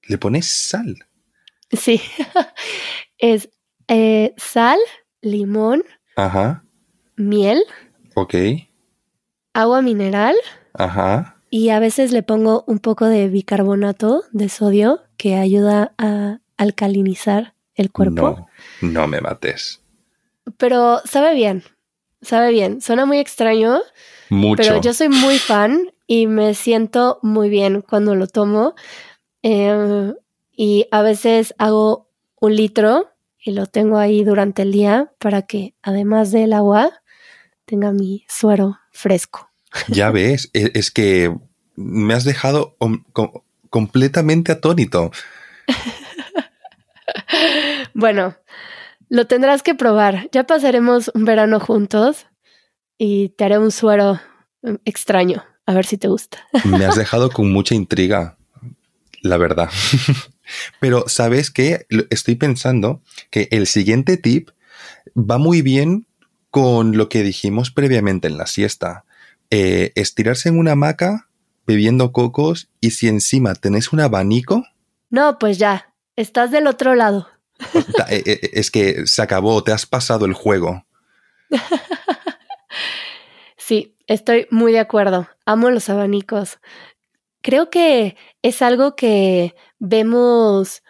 Le 0.03 0.17
pones 0.17 0.45
sal. 0.47 0.95
sí. 1.71 1.99
es 3.17 3.49
eh, 3.87 4.33
sal, 4.37 4.77
limón, 5.21 5.83
Ajá. 6.15 6.63
miel, 7.15 7.63
Ok. 8.15 8.35
agua 9.53 9.81
mineral 9.81 10.35
Ajá. 10.73 11.37
y 11.49 11.69
a 11.69 11.79
veces 11.79 12.11
le 12.11 12.23
pongo 12.23 12.63
un 12.67 12.79
poco 12.79 13.05
de 13.05 13.27
bicarbonato 13.27 14.23
de 14.31 14.49
sodio 14.49 15.01
que 15.17 15.35
ayuda 15.35 15.93
a 15.97 16.39
alcalinizar 16.57 17.53
el 17.75 17.91
cuerpo. 17.91 18.47
No, 18.81 18.91
no 18.91 19.07
me 19.07 19.21
mates. 19.21 19.81
Pero 20.57 20.99
sabe 21.05 21.33
bien, 21.35 21.63
sabe 22.21 22.51
bien. 22.51 22.81
Suena 22.81 23.05
muy 23.05 23.17
extraño, 23.19 23.79
Mucho. 24.29 24.61
pero 24.61 24.81
yo 24.81 24.93
soy 24.93 25.09
muy 25.09 25.37
fan 25.39 25.91
y 26.07 26.27
me 26.27 26.53
siento 26.55 27.19
muy 27.21 27.49
bien 27.49 27.81
cuando 27.81 28.15
lo 28.15 28.27
tomo. 28.27 28.75
Eh, 29.43 30.13
y 30.51 30.87
a 30.91 31.01
veces 31.01 31.53
hago 31.57 32.09
un 32.41 32.55
litro 32.55 33.09
y 33.41 33.51
lo 33.51 33.65
tengo 33.67 33.97
ahí 33.97 34.23
durante 34.23 34.61
el 34.63 34.71
día 34.71 35.11
para 35.19 35.43
que 35.43 35.73
además 35.81 36.31
del 36.31 36.51
agua 36.53 37.01
tenga 37.69 37.91
mi 37.91 38.25
suero 38.27 38.79
fresco. 38.91 39.49
Ya 39.87 40.09
ves, 40.11 40.49
e- 40.53 40.71
es, 40.73 40.89
que 40.89 41.31
me 41.75 42.13
has 42.15 42.23
dejado 42.23 42.75
om- 42.79 43.03
com- 43.13 43.31
completamente 43.69 44.51
atónito. 44.51 45.11
Bueno, 47.93 48.35
lo 49.09 49.27
tendrás 49.27 49.63
que 49.63 49.75
probar. 49.75 50.29
Ya 50.31 50.45
pasaremos 50.45 51.11
un 51.13 51.25
verano 51.25 51.59
juntos 51.59 52.27
y 52.97 53.29
te 53.29 53.45
haré 53.45 53.57
un 53.57 53.71
suero 53.71 54.19
mm, 54.61 54.75
extraño. 54.85 55.43
A 55.65 55.73
ver 55.73 55.85
si 55.85 55.97
te 55.97 56.07
gusta. 56.07 56.37
Me 56.65 56.85
has 56.85 56.95
dejado 56.95 57.29
con 57.29 57.51
mucha 57.51 57.75
intriga, 57.75 58.37
la 59.21 59.37
verdad. 59.37 59.69
Pero 60.79 61.07
sabes 61.07 61.51
que 61.51 61.85
estoy 62.09 62.35
pensando 62.35 63.01
que 63.29 63.47
el 63.51 63.67
siguiente 63.67 64.17
tip 64.17 64.49
va 65.15 65.37
muy 65.37 65.61
bien 65.61 66.07
con 66.51 66.97
lo 66.97 67.09
que 67.09 67.23
dijimos 67.23 67.71
previamente 67.71 68.27
en 68.27 68.37
la 68.37 68.47
siesta. 68.47 69.05
Eh, 69.51 69.91
estirarse 69.95 70.49
en 70.49 70.57
una 70.59 70.73
hamaca 70.73 71.29
bebiendo 71.65 72.11
cocos 72.11 72.69
y 72.81 72.91
si 72.91 73.07
encima 73.07 73.53
tenés 73.55 73.93
un 73.93 73.99
abanico, 73.99 74.63
No, 75.09 75.37
pues 75.39 75.57
ya, 75.57 75.93
estás 76.15 76.51
del 76.51 76.67
otro 76.67 76.95
lado. 76.95 77.27
eh, 78.09 78.23
eh, 78.25 78.39
es 78.53 78.71
que 78.71 79.05
se 79.07 79.21
acabó, 79.21 79.63
te 79.63 79.71
has 79.71 79.85
pasado 79.85 80.25
el 80.25 80.33
juego. 80.33 80.85
Sí, 83.57 83.95
estoy 84.07 84.47
muy 84.49 84.71
de 84.71 84.79
acuerdo. 84.79 85.27
Amo 85.45 85.69
los 85.69 85.89
abanicos. 85.89 86.57
Creo 87.41 87.69
que 87.69 88.15
es 88.41 88.63
algo 88.63 88.95
que 88.95 89.53
vemos 89.77 90.81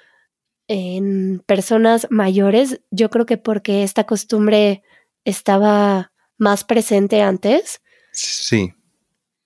en 0.69 1.43
personas 1.45 2.07
mayores. 2.09 2.79
Yo 2.89 3.09
creo 3.09 3.25
que 3.25 3.37
porque 3.37 3.83
esta 3.83 4.05
costumbre 4.05 4.83
estaba 5.25 6.11
más 6.37 6.63
presente 6.63 7.21
antes. 7.21 7.81
Sí, 8.11 8.73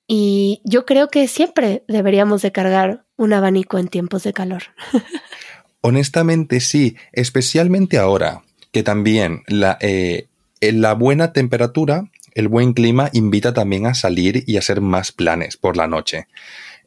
Y 0.07 0.61
yo 0.63 0.85
creo 0.85 1.09
que 1.09 1.27
siempre 1.27 1.83
deberíamos 1.87 2.41
de 2.41 2.51
cargar 2.51 3.05
un 3.17 3.33
abanico 3.33 3.77
en 3.77 3.87
tiempos 3.87 4.23
de 4.23 4.33
calor. 4.33 4.63
Honestamente 5.81 6.59
sí, 6.59 6.95
especialmente 7.11 7.97
ahora, 7.97 8.43
que 8.71 8.83
también 8.83 9.43
la, 9.47 9.77
eh, 9.81 10.27
la 10.61 10.93
buena 10.93 11.33
temperatura, 11.33 12.09
el 12.33 12.47
buen 12.47 12.73
clima 12.73 13.09
invita 13.13 13.53
también 13.53 13.85
a 13.85 13.93
salir 13.93 14.43
y 14.47 14.57
hacer 14.57 14.81
más 14.81 15.11
planes 15.11 15.57
por 15.57 15.77
la 15.77 15.87
noche. 15.87 16.27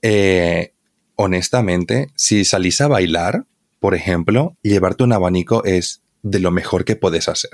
Eh, 0.03 0.73
honestamente, 1.15 2.11
si 2.15 2.45
salís 2.45 2.81
a 2.81 2.89
bailar, 2.89 3.45
por 3.81 3.95
ejemplo, 3.95 4.57
llevarte 4.63 5.05
un 5.05 5.13
abanico 5.13 5.65
es 5.65 6.03
de 6.23 6.41
lo 6.41 6.51
mejor 6.51 6.85
que 6.85 6.97
puedes 6.97 7.29
hacer. 7.29 7.53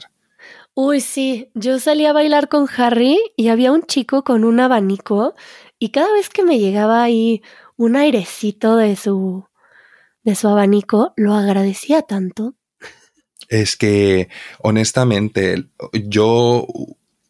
Uy, 0.74 1.00
sí, 1.00 1.50
yo 1.54 1.78
salí 1.78 2.06
a 2.06 2.14
bailar 2.14 2.48
con 2.48 2.66
Harry 2.76 3.18
y 3.36 3.48
había 3.48 3.72
un 3.72 3.82
chico 3.82 4.24
con 4.24 4.42
un 4.42 4.58
abanico 4.58 5.34
y 5.78 5.90
cada 5.90 6.10
vez 6.14 6.30
que 6.30 6.42
me 6.42 6.58
llegaba 6.58 7.02
ahí 7.02 7.42
un 7.76 7.94
airecito 7.96 8.76
de 8.76 8.96
su 8.96 9.44
de 10.22 10.34
su 10.34 10.48
abanico, 10.48 11.12
lo 11.16 11.34
agradecía 11.34 12.02
tanto. 12.02 12.54
Es 13.48 13.76
que, 13.76 14.28
honestamente, 14.60 15.66
yo 15.92 16.66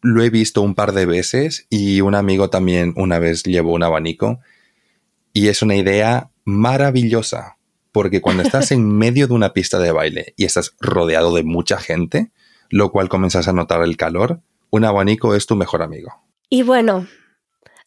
lo 0.01 0.23
he 0.23 0.29
visto 0.29 0.61
un 0.61 0.75
par 0.75 0.93
de 0.93 1.05
veces 1.05 1.65
y 1.69 2.01
un 2.01 2.15
amigo 2.15 2.49
también 2.49 2.93
una 2.95 3.19
vez 3.19 3.43
llevó 3.43 3.73
un 3.73 3.83
abanico 3.83 4.39
y 5.33 5.47
es 5.47 5.61
una 5.61 5.75
idea 5.75 6.31
maravillosa 6.45 7.57
porque 7.91 8.21
cuando 8.21 8.43
estás 8.43 8.71
en 8.71 8.87
medio 8.87 9.27
de 9.27 9.33
una 9.33 9.53
pista 9.53 9.79
de 9.79 9.91
baile 9.91 10.33
y 10.37 10.45
estás 10.45 10.75
rodeado 10.79 11.33
de 11.33 11.43
mucha 11.43 11.77
gente, 11.77 12.31
lo 12.73 12.91
cual 12.91 13.07
comienzas 13.07 13.47
a 13.47 13.53
notar 13.53 13.83
el 13.83 13.97
calor, 13.97 14.41
un 14.71 14.83
abanico 14.83 15.35
es 15.35 15.45
tu 15.45 15.55
mejor 15.55 15.83
amigo. 15.83 16.23
Y 16.49 16.63
bueno, 16.63 17.05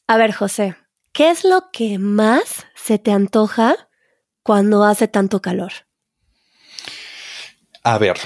a 0.07 0.16
ver, 0.16 0.33
José, 0.33 0.77
¿qué 1.12 1.31
es 1.31 1.44
lo 1.44 1.70
que 1.72 1.99
más 1.99 2.66
se 2.77 3.01
te 3.01 3.11
antoja 3.11 3.75
cuando 4.44 4.85
hace 4.85 5.09
tanto 5.09 5.42
calor? 5.42 5.72
A 7.83 7.99
ver, 7.99 8.16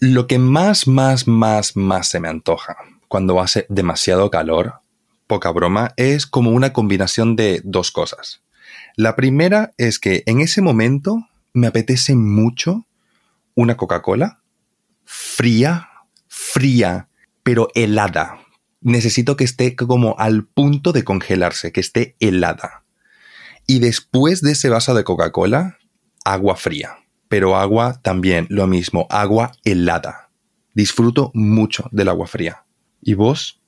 lo 0.00 0.26
que 0.26 0.40
más, 0.40 0.88
más, 0.88 1.28
más, 1.28 1.76
más 1.76 2.08
se 2.08 2.18
me 2.18 2.28
antoja 2.28 2.76
cuando 3.06 3.40
hace 3.40 3.64
demasiado 3.68 4.32
calor, 4.32 4.80
poca 5.28 5.52
broma, 5.52 5.94
es 5.96 6.26
como 6.26 6.50
una 6.50 6.72
combinación 6.72 7.36
de 7.36 7.60
dos 7.62 7.92
cosas. 7.92 8.42
La 8.96 9.14
primera 9.14 9.70
es 9.78 10.00
que 10.00 10.24
en 10.26 10.40
ese 10.40 10.60
momento 10.60 11.28
me 11.52 11.68
apetece 11.68 12.16
mucho 12.16 12.84
una 13.54 13.76
Coca-Cola 13.76 14.41
fría, 15.04 15.88
fría, 16.28 17.08
pero 17.42 17.68
helada. 17.74 18.40
Necesito 18.80 19.36
que 19.36 19.44
esté 19.44 19.76
como 19.76 20.18
al 20.18 20.44
punto 20.44 20.92
de 20.92 21.04
congelarse, 21.04 21.72
que 21.72 21.80
esté 21.80 22.16
helada. 22.20 22.84
Y 23.66 23.78
después 23.78 24.42
de 24.42 24.52
ese 24.52 24.68
vaso 24.68 24.94
de 24.94 25.04
Coca-Cola, 25.04 25.78
agua 26.24 26.56
fría 26.56 26.96
pero 27.32 27.56
agua 27.56 27.98
también 28.02 28.46
lo 28.50 28.66
mismo, 28.66 29.06
agua 29.08 29.52
helada. 29.64 30.28
Disfruto 30.74 31.30
mucho 31.32 31.88
del 31.90 32.10
agua 32.10 32.26
fría. 32.26 32.66
¿Y 33.00 33.14
vos? 33.14 33.58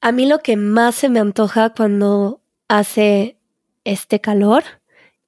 A 0.00 0.12
mí 0.12 0.24
lo 0.24 0.38
que 0.38 0.56
más 0.56 0.94
se 0.94 1.10
me 1.10 1.20
antoja 1.20 1.74
cuando 1.74 2.40
hace 2.66 3.36
este 3.84 4.22
calor 4.22 4.64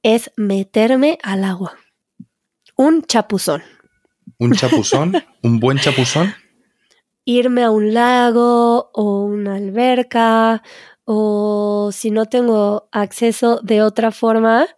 es 0.02 0.32
meterme 0.36 1.18
al 1.22 1.44
agua. 1.44 1.76
Un 2.74 3.02
chapuzón. 3.02 3.62
¿Un 4.38 4.52
chapuzón? 4.52 5.14
¿Un 5.42 5.60
buen 5.60 5.78
chapuzón? 5.78 6.34
Irme 7.24 7.64
a 7.64 7.70
un 7.70 7.94
lago 7.94 8.90
o 8.94 9.24
una 9.24 9.56
alberca 9.56 10.62
o 11.04 11.90
si 11.92 12.10
no 12.10 12.26
tengo 12.26 12.88
acceso 12.92 13.60
de 13.62 13.82
otra 13.82 14.10
forma, 14.10 14.68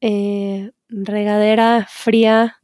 eh, 0.00 0.72
regadera 0.88 1.86
fría 1.88 2.58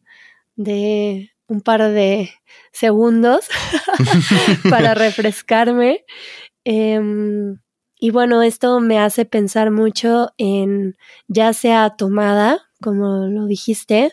de 0.57 1.31
un 1.47 1.61
par 1.61 1.91
de 1.91 2.31
segundos 2.73 3.47
para 4.71 4.95
refrescarme. 4.95 6.05
Em, 6.65 7.59
y 7.99 8.11
bueno, 8.11 8.43
esto 8.43 8.81
me 8.81 8.99
hace 8.99 9.25
pensar 9.25 9.71
mucho 9.71 10.33
en 10.37 10.97
ya 11.29 11.53
sea 11.53 11.91
tomada, 11.97 12.69
como 12.83 13.27
lo 13.29 13.47
dijiste, 13.47 14.13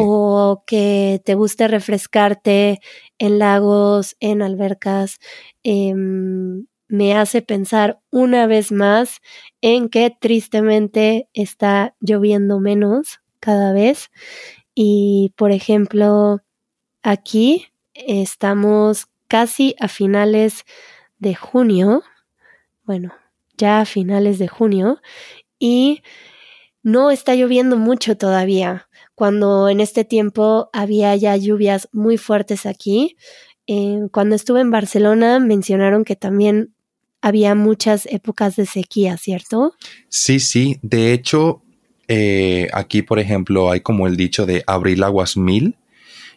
o 0.00 0.62
que 0.66 1.20
te 1.24 1.34
guste 1.34 1.68
refrescarte 1.68 2.80
en 3.18 3.38
lagos, 3.38 4.16
en 4.20 4.42
albercas. 4.42 5.18
Em, 5.62 6.66
me 6.88 7.16
hace 7.16 7.42
pensar 7.42 8.00
una 8.10 8.46
vez 8.46 8.70
más 8.70 9.20
en 9.62 9.88
que 9.88 10.10
tristemente 10.10 11.28
está 11.32 11.96
lloviendo 12.00 12.60
menos 12.60 13.20
cada 13.40 13.72
vez. 13.72 14.10
Y 14.74 15.32
por 15.36 15.50
ejemplo, 15.52 16.40
aquí 17.02 17.68
estamos 17.94 19.06
casi 19.28 19.74
a 19.80 19.88
finales 19.88 20.64
de 21.18 21.34
junio, 21.34 22.02
bueno, 22.84 23.14
ya 23.56 23.80
a 23.80 23.84
finales 23.86 24.38
de 24.38 24.48
junio, 24.48 25.00
y 25.58 26.02
no 26.84 27.10
está 27.10 27.34
lloviendo 27.34 27.76
mucho 27.76 28.16
todavía. 28.16 28.88
Cuando 29.16 29.68
en 29.68 29.80
este 29.80 30.04
tiempo 30.04 30.68
había 30.72 31.16
ya 31.16 31.34
lluvias 31.36 31.88
muy 31.92 32.18
fuertes 32.18 32.66
aquí, 32.66 33.16
eh, 33.66 34.00
cuando 34.12 34.36
estuve 34.36 34.60
en 34.60 34.70
Barcelona 34.70 35.40
mencionaron 35.40 36.04
que 36.04 36.14
también 36.14 36.74
había 37.22 37.54
muchas 37.54 38.06
épocas 38.06 38.54
de 38.56 38.66
sequía, 38.66 39.16
¿cierto? 39.16 39.72
Sí, 40.08 40.38
sí. 40.38 40.78
De 40.82 41.14
hecho, 41.14 41.62
eh, 42.06 42.68
aquí, 42.74 43.00
por 43.00 43.18
ejemplo, 43.18 43.70
hay 43.70 43.80
como 43.80 44.06
el 44.06 44.16
dicho 44.18 44.44
de 44.44 44.62
abril 44.66 45.02
aguas 45.02 45.38
mil. 45.38 45.78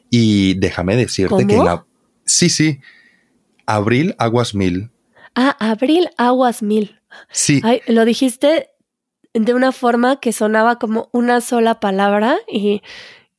Y 0.10 0.54
déjame 0.54 0.96
decirte 0.96 1.46
que 1.46 1.58
la. 1.58 1.86
Sí, 2.24 2.50
sí. 2.50 2.80
Abril 3.66 4.16
aguas 4.18 4.56
mil. 4.56 4.92
Ah, 5.36 5.58
abril 5.60 6.10
aguas 6.18 6.64
mil. 6.64 7.02
Sí. 7.32 7.62
lo 7.88 8.06
dijiste 8.06 8.70
de 9.46 9.54
una 9.54 9.72
forma 9.72 10.20
que 10.20 10.34
sonaba 10.34 10.80
como 10.80 11.10
una 11.12 11.42
sola 11.42 11.80
palabra 11.80 12.38
y, 12.48 12.82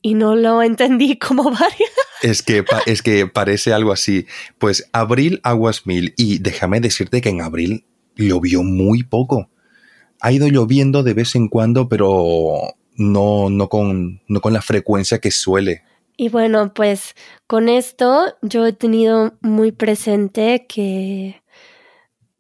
y 0.03 0.15
no 0.15 0.37
lo 0.37 0.63
entendí 0.63 1.19
como 1.19 1.45
varias. 1.45 1.91
Es 2.23 2.43
que, 2.43 2.65
es 2.87 3.03
que 3.03 3.27
parece 3.27 3.73
algo 3.73 3.93
así. 3.93 4.27
Pues 4.59 4.89
abril 4.93 5.41
aguas 5.43 5.87
mil 5.87 6.15
y 6.17 6.39
déjame 6.39 6.81
decirte 6.81 7.21
que 7.21 7.29
en 7.29 7.43
abril 7.43 7.85
llovió 8.17 8.63
muy 8.63 9.03
poco. 9.03 9.51
Ha 10.21 10.33
ido 10.33 10.49
lloviendo 10.49 11.03
de 11.05 11.15
vez 11.15 11.37
en 11.37 11.49
cuando, 11.49 11.89
pero 11.89 12.75
no, 12.97 13.51
no, 13.51 13.69
con, 13.69 14.21
no 14.27 14.41
con 14.41 14.53
la 14.53 14.63
frecuencia 14.63 15.21
que 15.21 15.31
suele. 15.31 15.83
Y 16.17 16.29
bueno, 16.31 16.75
pues 16.75 17.15
con 17.47 17.69
esto 17.69 18.35
yo 18.43 18.67
he 18.67 18.73
tenido 18.73 19.35
muy 19.41 19.71
presente 19.71 20.67
que 20.69 21.41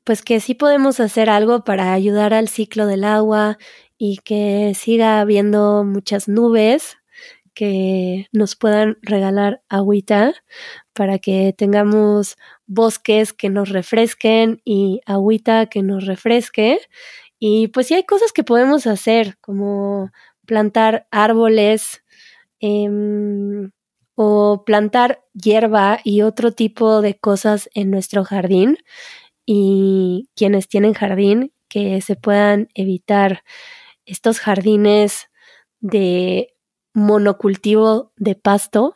pues 0.08 0.22
que 0.22 0.40
sí 0.40 0.54
podemos 0.54 1.00
hacer 1.00 1.28
algo 1.28 1.64
para 1.64 1.92
ayudar 1.92 2.32
al 2.32 2.48
ciclo 2.48 2.86
del 2.86 3.04
agua 3.04 3.58
y 3.98 4.16
que 4.24 4.72
siga 4.74 5.20
habiendo 5.20 5.84
muchas 5.84 6.28
nubes 6.28 6.96
que 7.52 8.26
nos 8.32 8.56
puedan 8.56 8.96
regalar 9.02 9.60
agüita 9.68 10.32
para 10.94 11.18
que 11.18 11.54
tengamos 11.54 12.38
bosques 12.66 13.34
que 13.34 13.50
nos 13.50 13.68
refresquen 13.68 14.62
y 14.64 15.02
agüita 15.04 15.66
que 15.66 15.82
nos 15.82 16.06
refresque. 16.06 16.80
Y 17.38 17.68
pues 17.68 17.88
sí 17.88 17.94
hay 17.94 18.04
cosas 18.04 18.32
que 18.32 18.44
podemos 18.44 18.86
hacer, 18.86 19.36
como 19.42 20.10
plantar 20.46 21.06
árboles 21.10 22.02
em, 22.60 23.72
o 24.14 24.64
plantar 24.64 25.22
hierba 25.34 26.00
y 26.02 26.22
otro 26.22 26.52
tipo 26.52 27.02
de 27.02 27.18
cosas 27.18 27.68
en 27.74 27.90
nuestro 27.90 28.24
jardín 28.24 28.78
y 29.50 30.28
quienes 30.36 30.68
tienen 30.68 30.92
jardín 30.92 31.54
que 31.68 32.02
se 32.02 32.16
puedan 32.16 32.68
evitar 32.74 33.44
estos 34.04 34.40
jardines 34.40 35.30
de 35.80 36.54
monocultivo 36.92 38.12
de 38.18 38.34
pasto 38.34 38.94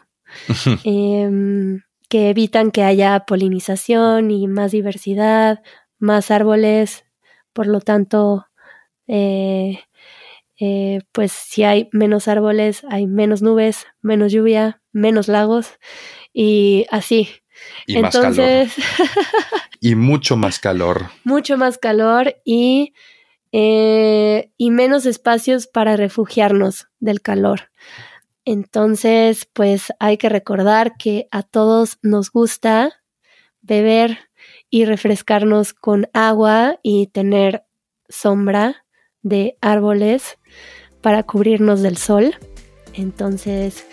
em, 0.85 1.81
que 2.11 2.29
evitan 2.29 2.71
que 2.71 2.83
haya 2.83 3.21
polinización 3.21 4.31
y 4.31 4.47
más 4.47 4.73
diversidad, 4.73 5.63
más 5.99 6.31
árboles, 6.31 7.07
por 7.55 7.67
lo 7.67 7.81
tanto, 7.81 8.47
eh, 9.07 9.81
eh, 10.61 11.01
pues 11.13 11.33
si 11.33 11.65
hay 11.65 11.89
menos 11.93 12.29
árboles, 12.29 12.85
hay 12.91 13.07
menos 13.07 13.41
nubes, 13.41 13.87
menos 14.03 14.33
lluvia, 14.33 14.83
menos 14.93 15.29
lagos 15.29 15.79
y 16.35 16.85
así. 16.91 17.42
Y 17.87 17.97
Entonces, 17.99 18.73
y 19.81 19.95
mucho 19.95 20.37
más 20.37 20.59
calor. 20.59 21.11
Mucho 21.25 21.57
más 21.57 21.79
calor 21.79 22.37
y, 22.45 22.95
eh, 23.53 24.51
y 24.57 24.71
menos 24.71 25.07
espacios 25.07 25.67
para 25.67 25.97
refugiarnos 25.97 26.89
del 27.01 27.21
calor. 27.21 27.71
Entonces, 28.45 29.49
pues 29.53 29.93
hay 30.01 30.17
que 30.17 30.29
recordar 30.29 30.97
que 30.97 31.29
a 31.31 31.43
todos 31.43 31.99
nos 32.03 32.31
gusta 32.31 33.03
beber 33.61 34.19
y 34.69 34.85
refrescarnos 34.85 35.73
con 35.75 36.09
agua 36.13 36.79
y 36.83 37.07
tener 37.09 37.65
sombra 38.09 38.85
de 39.23 39.57
árboles 39.61 40.39
para 41.01 41.23
cubrirnos 41.23 41.83
del 41.83 41.97
sol. 41.97 42.35
Entonces, 42.95 43.87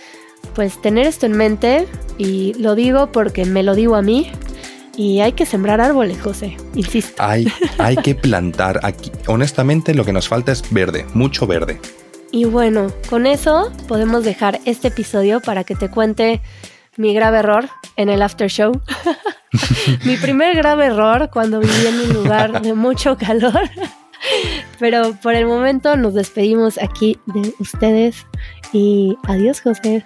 pues 0.56 0.82
tener 0.82 1.08
esto 1.08 1.26
en 1.26 1.34
mente 1.34 1.88
y 2.18 2.54
lo 2.56 2.76
digo 2.76 3.12
porque 3.12 3.46
me 3.46 3.64
lo 3.64 3.76
digo 3.76 3.96
a 3.96 4.02
mí 4.02 4.32
y 5.00 5.22
hay 5.22 5.32
que 5.32 5.46
sembrar 5.46 5.80
árboles, 5.80 6.22
José, 6.22 6.58
insisto. 6.76 7.24
Hay, 7.24 7.48
hay 7.78 7.96
que 7.96 8.16
plantar 8.16 8.82
aquí. 8.84 9.12
Honestamente, 9.28 9.94
lo 9.94 10.04
que 10.04 10.12
nos 10.12 10.28
falta 10.28 10.52
es 10.52 10.62
verde, 10.72 11.06
mucho 11.14 11.48
verde. 11.48 11.80
Y 12.32 12.46
bueno, 12.46 12.92
con 13.10 13.26
eso 13.26 13.72
podemos 13.88 14.24
dejar 14.24 14.60
este 14.66 14.90
episodio 14.90 15.40
para 15.40 15.64
que 15.64 15.76
te 15.76 15.90
cuente 15.90 16.42
mi 16.98 17.14
grave 17.14 17.40
error 17.40 17.70
en 17.96 18.10
el 18.10 18.22
after 18.22 18.50
show. 18.50 18.74
mi 20.04 20.18
primer 20.18 20.56
grave 20.56 20.88
error 20.88 21.30
cuando 21.32 21.60
viví 21.60 21.88
en 21.88 21.96
un 21.96 22.14
lugar 22.14 22.62
de 22.62 22.74
mucho 22.74 23.18
calor. 23.18 23.70
Pero 24.80 25.16
por 25.24 25.34
el 25.34 25.46
momento 25.46 25.96
nos 25.96 26.14
despedimos 26.14 26.78
aquí 26.78 27.18
de 27.26 27.54
ustedes 27.60 28.26
y 28.74 29.16
adiós, 29.28 29.62
José. 29.62 30.06